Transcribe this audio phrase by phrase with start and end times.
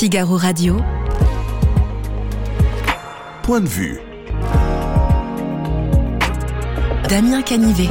[0.00, 0.78] Figaro Radio.
[3.42, 4.00] Point de vue.
[7.10, 7.90] Damien Canivet.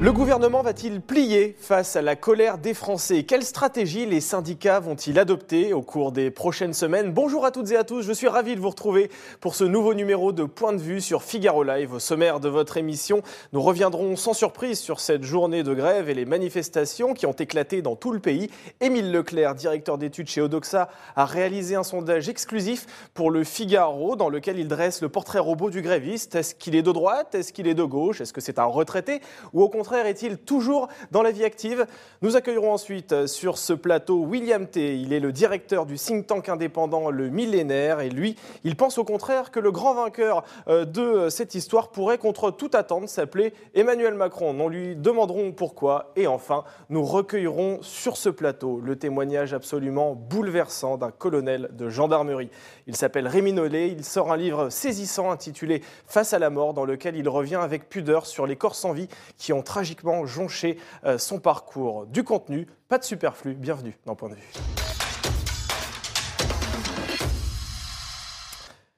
[0.00, 3.22] Le gouvernement va-t-il plier face à la colère des Français?
[3.22, 7.12] Quelle stratégie les syndicats vont-ils adopter au cours des prochaines semaines?
[7.12, 9.08] Bonjour à toutes et à tous, je suis ravi de vous retrouver
[9.40, 11.94] pour ce nouveau numéro de Point de vue sur Figaro Live.
[11.94, 13.22] Au sommaire de votre émission,
[13.52, 17.80] nous reviendrons sans surprise sur cette journée de grève et les manifestations qui ont éclaté
[17.80, 18.50] dans tout le pays.
[18.80, 24.28] Émile Leclerc, directeur d'études chez Odoxa, a réalisé un sondage exclusif pour le Figaro dans
[24.28, 26.34] lequel il dresse le portrait robot du gréviste.
[26.34, 27.34] Est-ce qu'il est de droite?
[27.36, 28.20] Est-ce qu'il est de gauche?
[28.20, 29.20] Est-ce que c'est un retraité?
[29.54, 31.86] Ou au contraire est-il toujours dans la vie active
[32.22, 34.96] Nous accueillerons ensuite euh, sur ce plateau William T.
[34.96, 39.04] Il est le directeur du think tank indépendant Le Millénaire et lui, il pense au
[39.04, 43.52] contraire que le grand vainqueur euh, de euh, cette histoire pourrait contre toute attente s'appeler
[43.74, 44.54] Emmanuel Macron.
[44.54, 50.96] Nous lui demanderons pourquoi et enfin, nous recueillerons sur ce plateau le témoignage absolument bouleversant
[50.96, 52.50] d'un colonel de gendarmerie.
[52.86, 56.84] Il s'appelle Rémi Nollet, il sort un livre saisissant intitulé Face à la mort dans
[56.84, 61.18] lequel il revient avec pudeur sur les corps sans vie qui ont tragiquement jonché euh,
[61.18, 62.06] son parcours.
[62.06, 63.54] Du contenu, pas de superflu.
[63.54, 64.52] Bienvenue dans Point de vue.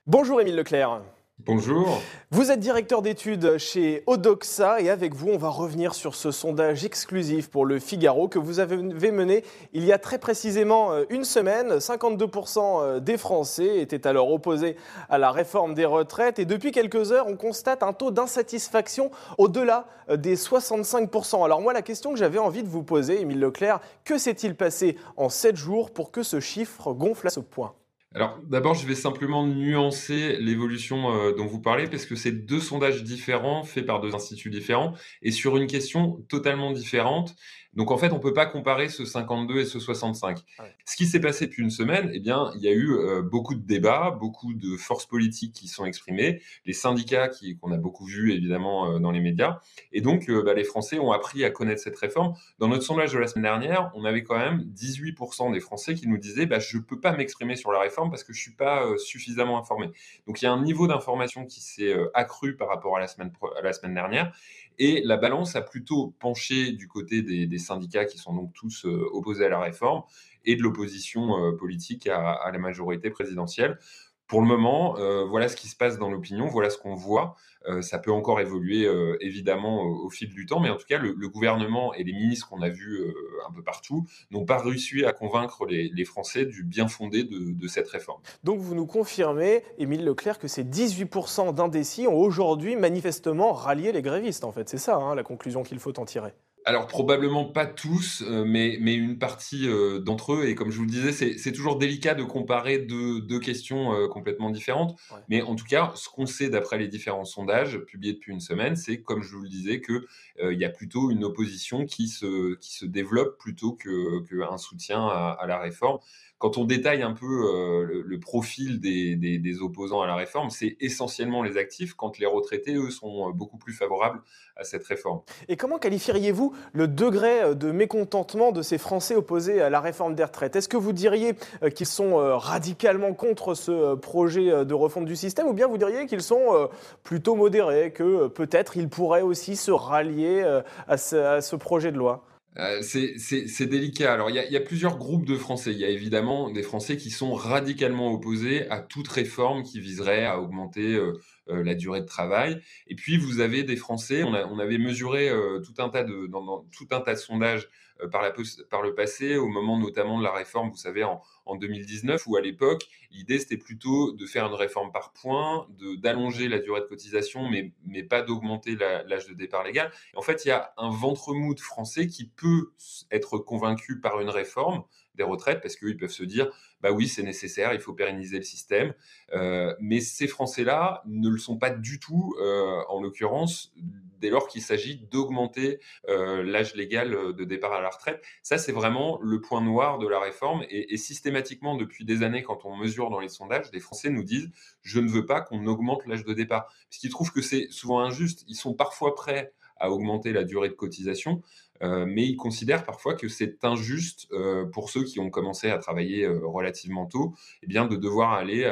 [0.07, 1.01] Bonjour Émile Leclerc.
[1.47, 2.03] Bonjour.
[2.33, 6.85] Vous êtes directeur d'études chez Odoxa et avec vous, on va revenir sur ce sondage
[6.85, 11.23] exclusif pour le Figaro que vous avez mené il y a très précisément euh, une
[11.23, 11.77] semaine.
[11.77, 14.75] 52% euh, des Français étaient alors opposés
[15.09, 19.87] à la réforme des retraites et depuis quelques heures, on constate un taux d'insatisfaction au-delà
[20.11, 21.45] euh, des 65%.
[21.45, 24.97] Alors moi, la question que j'avais envie de vous poser, Émile Leclerc, que s'est-il passé
[25.17, 27.75] en 7 jours pour que ce chiffre gonfle à ce point?
[28.17, 32.61] Alors d'abord, je vais simplement nuancer l'évolution euh, dont vous parlez, parce que c'est deux
[32.61, 37.37] sondages différents, faits par deux instituts différents, et sur une question totalement différente.
[37.77, 40.39] Donc en fait, on peut pas comparer ce 52 et ce 65.
[40.87, 43.55] Ce qui s'est passé depuis une semaine, eh bien, il y a eu euh, beaucoup
[43.55, 48.07] de débats, beaucoup de forces politiques qui sont exprimées, les syndicats qui qu'on a beaucoup
[48.07, 49.61] vu évidemment euh, dans les médias,
[49.93, 52.35] et donc euh, bah, les Français ont appris à connaître cette réforme.
[52.59, 56.09] Dans notre sondage de la semaine dernière, on avait quand même 18% des Français qui
[56.09, 58.87] nous disaient bah, je peux pas m'exprimer sur la réforme parce que je suis pas
[58.97, 59.91] suffisamment informé.
[60.27, 63.31] Donc il y a un niveau d'information qui s'est accru par rapport à la semaine
[63.59, 64.33] à la semaine dernière,
[64.79, 69.09] et la balance a plutôt penché du côté des, syndicats qui sont donc tous euh,
[69.13, 70.03] opposés à la réforme
[70.45, 73.79] et de l'opposition euh, politique à, la majorité présidentielle
[74.27, 77.37] pour le moment, euh, voilà ce qui se passe dans l'opinion, voilà ce qu'on voit.
[77.69, 80.99] Euh, ça peut encore évoluer euh, évidemment au, fil du temps, mais en tout cas,
[80.99, 83.05] le, gouvernement et les ministres qu'on a vus
[83.49, 87.89] un peu partout n'ont pas réussi à convaincre les, Français du bien fondé de, cette
[87.89, 88.21] réforme.
[88.45, 94.03] Donc vous nous confirmez, Émile Leclerc, que ces 18% d'indécis ont aujourd'hui manifestement rallié les
[94.03, 94.69] grévistes, en fait.
[94.69, 96.33] C'est ça hein, la conclusion qu'il faut en tirer.
[96.69, 100.49] Alors probablement pas tous, euh, mais, mais une partie euh, d'entre eux.
[100.49, 104.09] Et comme je vous le disais, c'est toujours délicat de comparer deux, deux questions euh,
[104.09, 104.99] complètement différentes.
[105.29, 108.75] Mais en tout cas, ce qu'on sait d'après les différents sondages publiés depuis une semaine,
[108.75, 110.03] c'est, comme je vous le disais, qu'il
[110.43, 115.37] il y a plutôt une opposition qui se, qui se développe plutôt qu'un soutien à,
[115.39, 116.01] à la réforme
[116.39, 121.43] quand on détaille un peu euh, le, profil des, opposants à la réforme, c'est essentiellement
[121.43, 124.21] les actifs, quand les retraités, eux, sont euh, beaucoup plus favorables
[124.57, 125.21] à cette réforme.
[125.49, 130.15] Et comment qualifieriez-vous le degré euh, de mécontentement de ces Français opposés à la réforme
[130.15, 130.57] des retraites?
[130.57, 131.35] Est-ce que vous diriez
[131.75, 136.23] qu'ils sont radicalement contre ce projet de refonte du système, ou bien vous diriez qu'ils
[136.23, 136.69] sont
[137.03, 140.43] plutôt modérés, que peut-être ils pourraient aussi se rallier
[140.87, 142.25] à ce projet de loi?
[142.59, 144.13] Euh, c'est délicat.
[144.13, 145.73] Alors, il y, a, plusieurs groupes de Français.
[145.73, 150.25] Il y a évidemment des Français qui sont radicalement opposés à toute réforme qui viserait
[150.25, 152.61] à augmenter euh, euh, la durée de travail.
[152.87, 154.23] Et puis, vous avez des Français.
[154.23, 155.31] On, avait mesuré
[155.65, 157.69] tout un tas de dans, tout un tas de sondages
[158.11, 158.33] par, la,
[158.71, 162.37] par le passé, au moment notamment de la réforme, vous savez, en, en 2019, où
[162.37, 165.67] à l'époque, l'idée c'était plutôt de faire une réforme par points,
[165.99, 169.91] d'allonger la durée de cotisation, mais, mais pas d'augmenter l'âge de départ légal.
[170.15, 172.73] en fait, il y a un ventre mou de Français qui peut
[173.11, 174.85] être convaincu par une réforme
[175.17, 178.45] des retraites, parce qu'ils peuvent se dire, bah oui, c'est nécessaire, il faut pérenniser le
[178.45, 178.95] système.
[179.33, 183.73] Euh, mais ces Français-là ne le sont pas du tout, euh, en l'occurrence,
[184.21, 188.25] dès lors qu'il s'agit d'augmenter euh, l'âge légal de départ à la retraite.
[188.43, 190.65] Ça, c'est vraiment le point noir de la réforme.
[190.71, 194.51] Et, systématiquement, depuis des années, quand on mesure dans les sondages, les Français nous disent,
[194.83, 196.67] je ne veux pas qu'on augmente l'âge de départ.
[196.89, 198.45] Parce qu'ils trouvent que c'est souvent injuste.
[198.49, 201.43] Ils sont parfois prêts à augmenter la durée de cotisation,
[201.83, 204.29] mais ils considèrent parfois que c'est injuste
[204.73, 208.71] pour ceux qui ont commencé à travailler relativement tôt, eh bien de devoir aller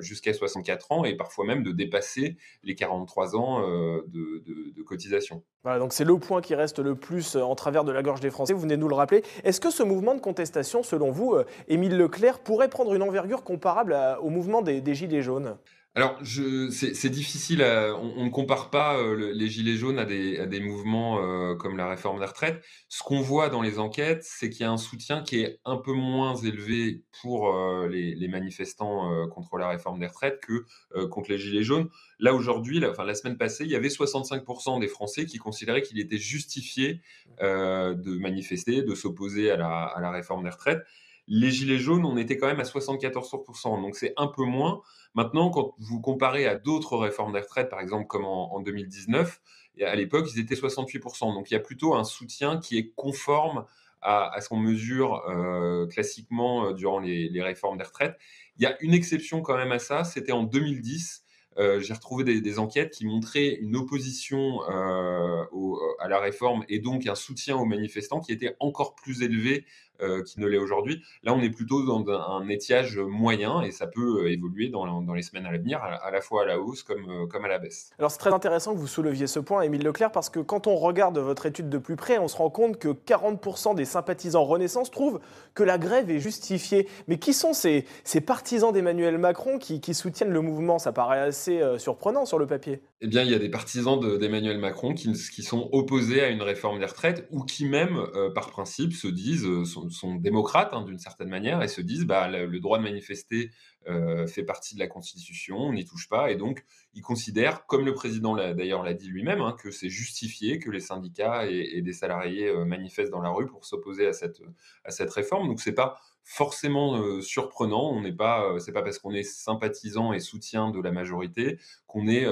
[0.00, 5.42] jusqu'à 64 ans et parfois même de dépasser les 43 ans de, de cotisation.
[5.62, 8.30] Voilà, donc c'est le point qui reste le plus en travers de la gorge des
[8.30, 9.22] Français, vous venez de nous le rappeler.
[9.44, 11.36] Est-ce que ce mouvement de contestation, selon vous,
[11.68, 15.56] Émile Leclerc, pourrait prendre une envergure comparable au mouvement des, des Gilets jaunes?
[15.94, 17.62] Alors, c'est difficile.
[17.62, 22.18] on, ne compare pas euh, les gilets jaunes à des, mouvements euh, comme la réforme
[22.18, 22.64] des retraites.
[22.88, 25.76] Ce qu'on voit dans les enquêtes, c'est qu'il y a un soutien qui est un
[25.76, 30.64] peu moins élevé pour euh, les, manifestants contre la réforme des retraites que
[31.08, 31.90] contre les gilets jaunes.
[32.18, 35.82] Là aujourd'hui, la, enfin, la semaine passée, il y avait 65% des Français qui considéraient
[35.82, 37.02] qu'il était justifié
[37.40, 40.82] de manifester, de s'opposer à la, à la réforme des retraites.
[41.28, 44.82] Les gilets jaunes, on était quand même à 74%, donc c'est un peu moins.
[45.14, 49.40] Maintenant, quand vous comparez à d'autres réformes des retraites, par exemple comme en, 2019,
[49.82, 51.34] à l'époque, ils étaient 68%.
[51.34, 53.64] Donc il y a plutôt un soutien qui est conforme
[54.00, 58.18] à, ce qu'on mesure euh, classiquement euh, durant les, réformes des retraites.
[58.56, 61.24] Il y a une exception quand même à ça, c'était en 2010.
[61.58, 67.14] Euh, j'ai retrouvé des, enquêtes qui montraient une opposition à la réforme et donc un
[67.14, 69.66] soutien aux manifestants qui était encore plus élevé
[70.02, 71.02] euh, qui ne l'est aujourd'hui.
[71.22, 75.14] Là, on est plutôt dans un, étiage moyen et ça peut euh, évoluer dans, dans
[75.14, 77.60] les semaines à l'avenir, à, la fois à la hausse comme, euh, comme à la
[77.60, 77.90] baisse.
[78.00, 80.74] Alors, c'est très intéressant que vous souleviez ce point, Émile Leclerc, parce que quand on
[80.74, 84.90] regarde votre étude de plus près, on se rend compte que 40% des sympathisants Renaissance
[84.90, 85.20] trouvent
[85.54, 86.88] que la grève est justifiée.
[87.06, 90.80] Mais qui sont ces, ces partisans d'Emmanuel Macron qui, qui, soutiennent le mouvement?
[90.80, 92.82] Ça paraît assez surprenant sur le papier.
[93.02, 96.42] Eh bien, il y a des partisans d'Emmanuel Macron qui, qui, sont opposés à une
[96.42, 98.04] réforme des retraites ou qui même,
[98.34, 102.28] par principe, se disent, sont, sont démocrates hein, d'une certaine manière et se disent bah,
[102.28, 103.50] le, droit de manifester
[103.88, 106.30] euh, fait partie de la Constitution, on n'y touche pas.
[106.30, 106.64] Et donc,
[106.94, 110.80] ils considèrent, comme le président d'ailleurs l'a dit lui-même, hein, que c'est justifié que les
[110.80, 114.42] syndicats et, des salariés euh, manifestent dans la rue pour s'opposer à cette,
[114.84, 115.48] à cette réforme.
[115.48, 117.90] Donc, c'est pas forcément euh, surprenant.
[117.90, 122.06] On n'est pas, c'est pas parce qu'on est sympathisant et soutien de la majorité qu'on
[122.08, 122.26] est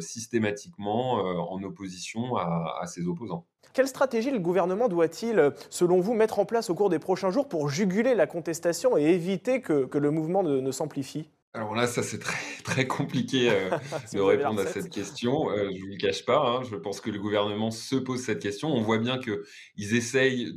[0.00, 3.46] systématiquement en opposition à, à ses opposants.
[3.72, 7.48] Quelle stratégie le gouvernement doit-il, selon vous, mettre en place au cours des prochains jours
[7.48, 11.28] pour juguler la contestation et éviter que, le mouvement ne, s'amplifie?
[11.54, 13.70] Alors là, ça c'est très, très compliqué euh,
[14.12, 15.50] de répondre à cette question.
[15.50, 16.38] Euh, je ne vous le cache pas.
[16.38, 16.62] Hein.
[16.70, 18.68] je pense que le gouvernement se pose cette question.
[18.68, 20.52] On voit bien qu'ils essayent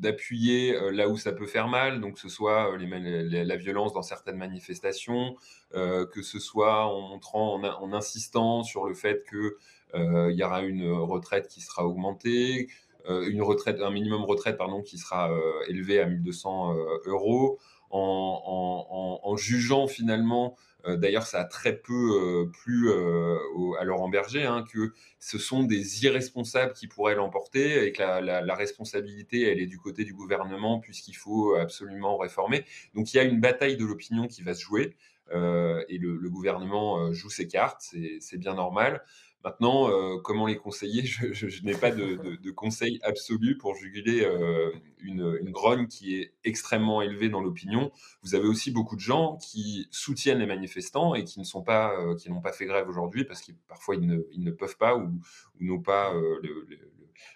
[0.00, 3.56] d'appuyer de, de, euh, là où ça peut faire mal, donc que ce soit la
[3.56, 5.34] violence dans certaines manifestations,
[5.72, 9.56] que ce soit en montrant, en, en insistant sur le fait que euh,
[9.94, 12.68] il y aura une retraite qui sera augmentée,
[13.08, 16.74] euh, une retraite, un minimum retraite pardon, qui sera euh, élevé à 1200
[17.06, 17.58] euros,
[17.90, 20.56] en, jugeant finalement
[20.88, 26.74] D'ailleurs, ça a très peu plu à Laurent Berger hein, que ce sont des irresponsables
[26.74, 31.54] qui pourraient l'emporter et que la, responsabilité, elle est du côté du gouvernement puisqu'il faut
[31.54, 32.64] absolument réformer.
[32.94, 34.94] Donc, il y a une bataille de l'opinion qui va se jouer
[35.32, 39.02] et le, gouvernement joue ses cartes, c'est bien normal.
[39.46, 41.04] Maintenant, euh, comment les conseiller?
[41.06, 47.28] Je, n'ai pas de, conseil absolu pour juguler euh, une, grogne qui est extrêmement élevée
[47.28, 47.92] dans l'opinion.
[48.22, 52.16] Vous avez aussi beaucoup de gens qui soutiennent les manifestants et qui ne pas, euh,
[52.28, 55.12] n'ont pas fait grève aujourd'hui parce qu'ils parfois ils ne, peuvent pas ou,
[55.60, 56.12] n'ont pas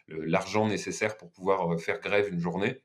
[0.09, 2.83] l'argent nécessaire pour pouvoir faire grève une journée.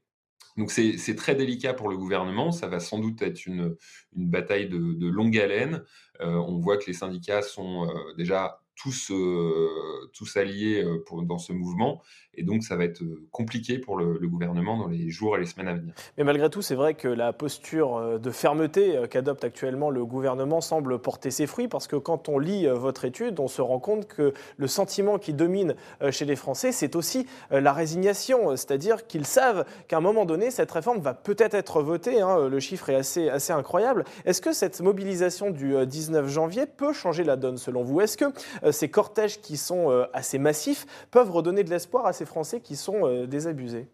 [0.55, 3.75] Donc c'est très délicat pour le gouvernement, ça va sans doute être une,
[4.15, 5.83] bataille de, longue haleine.
[6.19, 9.69] on voit que les syndicats sont déjà tous, euh,
[10.13, 12.01] tous alliés euh, dans ce mouvement.
[12.33, 15.45] Et donc, ça va être euh, compliqué pour le, gouvernement dans les jours et les
[15.45, 15.93] semaines à venir.
[16.17, 20.99] Mais malgré tout, c'est vrai que la posture de fermeté qu'adopte actuellement le gouvernement semble
[20.99, 24.33] porter ses fruits, parce que quand on lit votre étude, on se rend compte que
[24.57, 25.75] le sentiment qui domine
[26.09, 30.71] chez les Français, c'est aussi la résignation, c'est-à-dire qu'ils savent qu'à un moment donné, cette
[30.71, 32.19] réforme va peut-être être votée.
[32.19, 34.05] Hein, le chiffre est assez, assez incroyable.
[34.25, 38.01] Est-ce que cette mobilisation du 19 janvier peut changer la donne, selon vous?
[38.01, 38.25] Est-ce que
[38.71, 42.75] ces cortèges qui sont euh, assez massifs peuvent redonner de l'espoir à ces Français qui
[42.75, 43.87] sont euh, désabusés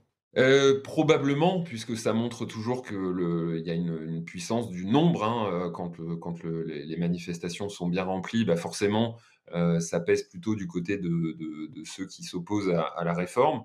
[0.85, 5.25] probablement, puisque ça montre toujours qu'il y a une, puissance du nombre.
[5.25, 5.91] Hein, quand,
[6.45, 9.17] les manifestations sont bien remplies, bah forcément,
[9.51, 11.37] ça pèse plutôt du côté de,
[11.83, 13.63] ceux qui s'opposent à, la réforme.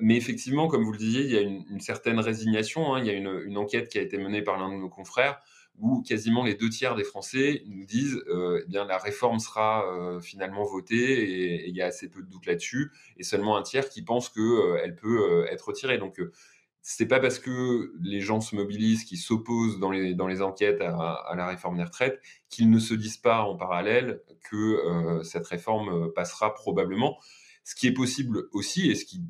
[0.00, 2.94] mais effectivement, comme vous le disiez, il y a une, certaine résignation.
[2.94, 3.00] Hein.
[3.00, 5.42] il y a une, enquête qui a été menée par l'un de nos confrères
[5.78, 9.86] où quasiment les deux tiers des Français nous disent euh, eh bien la réforme sera
[9.86, 13.62] euh, finalement votée et il y a assez peu de doute là-dessus, et seulement un
[13.62, 15.98] tiers qui pense qu'elle euh, elle peut être retirée.
[15.98, 16.20] Donc
[16.82, 20.80] c'est pas parce que les gens se mobilisent, qu'ils s'opposent dans les, dans les enquêtes
[20.80, 26.12] à, la réforme des retraites, qu'ils ne se disent pas en parallèle que cette réforme
[26.12, 27.18] passera probablement.
[27.62, 29.20] Ce qui est possible aussi, et ce qui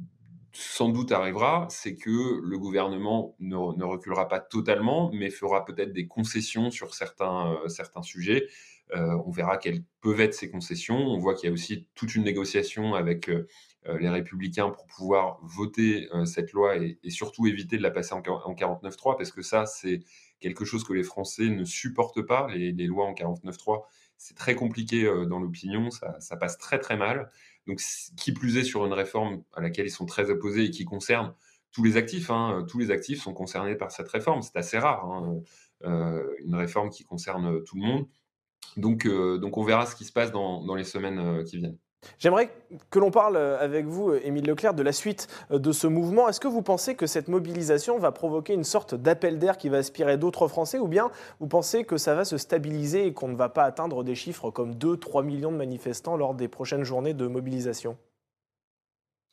[0.53, 6.07] sans doute arrivera, c'est que le gouvernement ne, reculera pas totalement, mais fera peut-être des
[6.07, 8.49] concessions sur certains, euh, certains sujets.
[8.95, 10.97] Euh, on verra quelles peuvent être ces concessions.
[10.97, 13.47] On voit qu'il y a aussi toute une négociation avec euh,
[13.99, 18.55] les républicains pour pouvoir voter cette loi et, surtout éviter de la passer en, en
[18.55, 20.03] 49.3, parce que ça, c'est
[20.39, 23.83] quelque chose que les Français ne supportent pas, les, lois en 49.3.
[24.19, 27.29] C'est très compliqué dans l'opinion, ça, ça, passe très très mal.
[27.67, 27.81] Donc,
[28.17, 31.35] qui plus est sur une réforme à laquelle ils sont très opposés et qui concerne
[31.71, 32.31] tous les actifs.
[32.31, 34.43] Hein, tous les actifs sont concernés par cette réforme.
[34.43, 35.41] C'est assez rare, hein,
[35.85, 38.09] euh, une réforme qui concerne tout le monde.
[38.77, 41.79] Donc, euh, on verra ce qui se passe dans les semaines euh, qui viennent.
[42.19, 42.51] J'aimerais
[42.91, 46.29] que l'on parle avec vous, Émile Leclerc, de la suite de ce mouvement.
[46.29, 49.79] Est-ce que vous pensez que cette mobilisation va provoquer une sorte d'appel d'air qui va
[49.79, 53.37] aspirer d'autres Français ou bien vous pensez que ça va se stabiliser et qu'on ne
[53.37, 57.27] va pas atteindre des chiffres comme 2-3 millions de manifestants lors des prochaines journées de
[57.27, 57.97] mobilisation?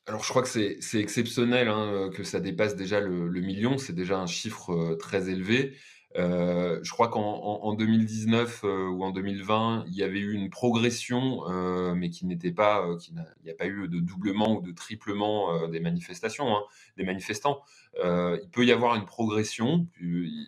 [0.08, 4.18] Alors je crois que c'est exceptionnel hein, que ça dépasse déjà le million, c'est déjà
[4.18, 5.76] un chiffre euh, très élevé.
[6.16, 11.48] Euh, je crois qu'en 2019 euh, ou en 2020, il y avait eu une progression,
[11.48, 15.68] euh, mais qui n'était pas, il n'y a pas eu de doublement ou de triplement
[15.68, 16.64] des manifestations, hein,
[16.98, 17.62] des manifestants.
[17.96, 19.88] il peut y avoir une progression.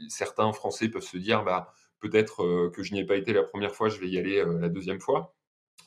[0.10, 3.76] Certains Français peuvent se dire, bah, peut-être que je n'y ai pas été la première
[3.76, 5.36] fois, je vais y aller la deuxième fois.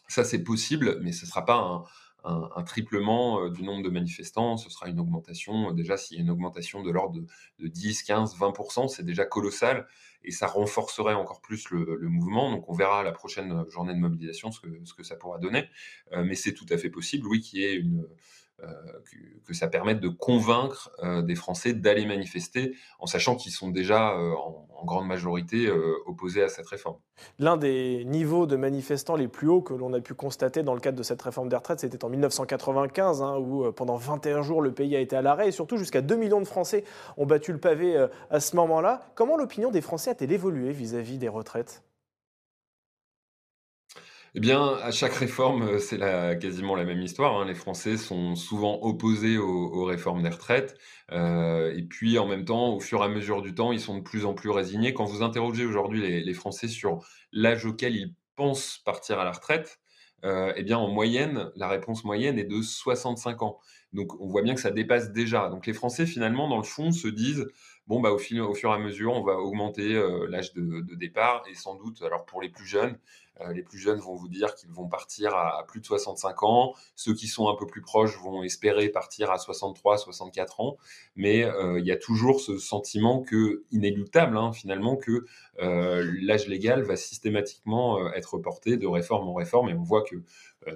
[0.06, 1.82] Ça, c'est possible, mais ce ne sera pas
[2.24, 5.72] un, triplement euh, du nombre de manifestants, ce sera une augmentation.
[5.72, 7.20] Déjà, s'il y a une augmentation de l'ordre
[7.58, 9.86] de, 10, 15, 20%, c'est déjà colossal
[10.22, 12.50] et ça renforcerait encore plus le, mouvement.
[12.50, 15.68] Donc, on verra la prochaine journée de mobilisation ce que, ce que ça pourra donner.
[16.12, 18.06] Euh, mais c'est tout à fait possible, oui, qu'il y ait une,
[18.62, 18.66] euh,
[19.46, 24.12] que, ça permette de convaincre euh, des Français d'aller manifester, en sachant qu'ils sont déjà
[24.12, 25.70] euh, en, grande majorité
[26.04, 26.98] opposés à cette réforme.
[27.38, 30.80] L'un des niveaux de manifestants les plus hauts que l'on a pu constater dans le
[30.80, 34.72] cadre de cette réforme des retraites, c'était en 1995, hein, où pendant 21 jours le
[34.72, 36.84] pays a été à l'arrêt, et surtout jusqu'à 2 millions de Français
[37.16, 37.96] ont battu le pavé
[38.28, 39.08] à ce moment-là.
[39.14, 41.82] Comment l'opinion des Français a-t-elle évolué vis-à-vis des retraites?
[44.36, 45.98] Eh bien, à chaque réforme, euh, c'est
[46.40, 47.40] quasiment la même histoire.
[47.40, 47.44] Hein.
[47.44, 50.76] Les Français sont souvent opposés aux, réformes des retraites.
[51.12, 53.96] Euh, et puis, en même temps, au fur et à mesure du temps, ils sont
[53.96, 54.92] de plus en plus résignés.
[54.92, 59.78] Quand vous interrogez aujourd'hui les, Français sur l'âge auquel ils pensent partir à la retraite,
[60.24, 63.60] euh, eh bien, en moyenne, la réponse moyenne est de 65 ans.
[63.92, 65.48] Donc, on voit bien que ça dépasse déjà.
[65.48, 67.46] Donc, les Français, finalement, dans le fond, se disent
[67.86, 69.94] bon, bah, au, fur et à mesure, on va augmenter
[70.28, 71.42] l'âge de, départ.
[71.50, 72.98] Et sans doute, alors pour les plus jeunes,
[73.40, 76.74] euh, les plus jeunes vont vous dire qu'ils vont partir à, plus de 65 ans.
[76.94, 80.76] Ceux qui sont un peu plus proches vont espérer partir à 63, 64 ans.
[81.16, 85.26] Mais euh, il y a toujours ce sentiment que, inéluctable hein, finalement, que
[85.60, 89.68] euh, l'âge légal va systématiquement être reporté de réforme en réforme.
[89.68, 90.16] Et on voit que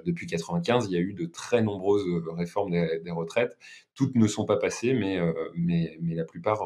[0.05, 2.05] depuis 95, il y a eu de très nombreuses
[2.35, 3.57] réformes des, retraites.
[3.95, 5.19] Toutes ne sont pas passées, mais,
[5.55, 6.63] mais, mais la plupart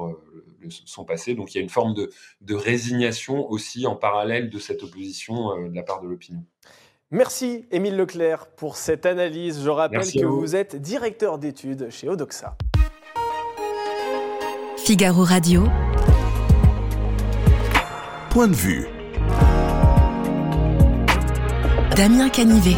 [0.70, 1.34] sont passées.
[1.36, 2.10] Donc il y a une forme de,
[2.42, 6.44] de résignation aussi en parallèle de cette opposition de la part de l'opinion.
[7.14, 9.64] Merci Émile Leclerc pour cette analyse.
[9.64, 10.56] Je rappelle que vous.
[10.56, 12.58] êtes directeur d'études chez Odoxa.
[14.78, 15.64] Figaro Radio.
[18.32, 18.88] Point de vue.
[21.96, 22.78] Damien Canivet.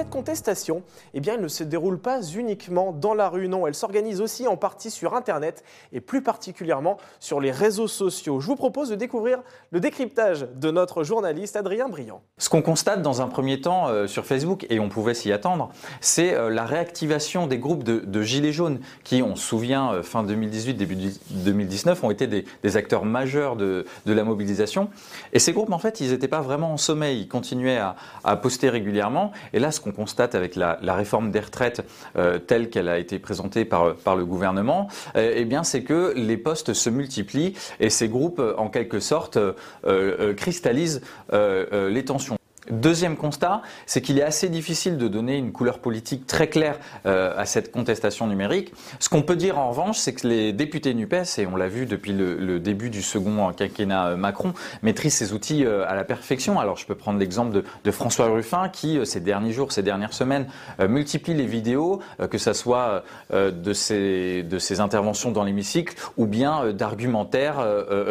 [0.00, 3.74] Cette contestation, eh bien, elle ne se déroule pas uniquement dans la rue, non, elle
[3.74, 8.40] s'organise aussi en partie sur Internet et plus particulièrement sur les réseaux sociaux.
[8.40, 12.22] Je vous propose de découvrir le décryptage de notre journaliste Adrien Briand.
[12.38, 15.70] Ce qu'on constate dans un premier temps euh, sur Facebook, et on pouvait s'y attendre,
[16.00, 20.22] c'est euh, la réactivation des groupes de, Gilets jaunes qui, on se souvient, euh, fin
[20.22, 20.96] 2018, début
[21.28, 24.88] 2019, ont été des, acteurs majeurs de, la mobilisation.
[25.34, 28.36] Et ces groupes, en fait, ils n'étaient pas vraiment en sommeil, ils continuaient à, à
[28.36, 29.32] poster régulièrement.
[29.52, 31.82] Et là, ce qu'on constate avec la, réforme des retraites
[32.16, 36.36] euh, telle qu'elle a été présentée par, le gouvernement, euh, eh bien, c'est que les
[36.36, 39.38] postes se multiplient et ces groupes, en quelque sorte,
[39.84, 42.39] euh, cristallisent les tensions.
[42.70, 47.34] Deuxième constat, c'est qu'il est assez difficile de donner une couleur politique très claire euh,
[47.36, 48.72] à cette contestation numérique.
[49.00, 51.86] Ce qu'on peut dire en revanche, c'est que les députés NUPES, et on l'a vu
[51.86, 56.60] depuis le, début du second quinquennat euh, Macron, maîtrisent ces outils euh, à la perfection.
[56.60, 60.46] Alors je peux prendre l'exemple de, François Ruffin qui, ces derniers jours, ces dernières semaines,
[60.88, 62.00] multiplie les vidéos,
[62.30, 67.56] que ce soit de, ses, de ses interventions dans l'hémicycle ou bien d'argumentaires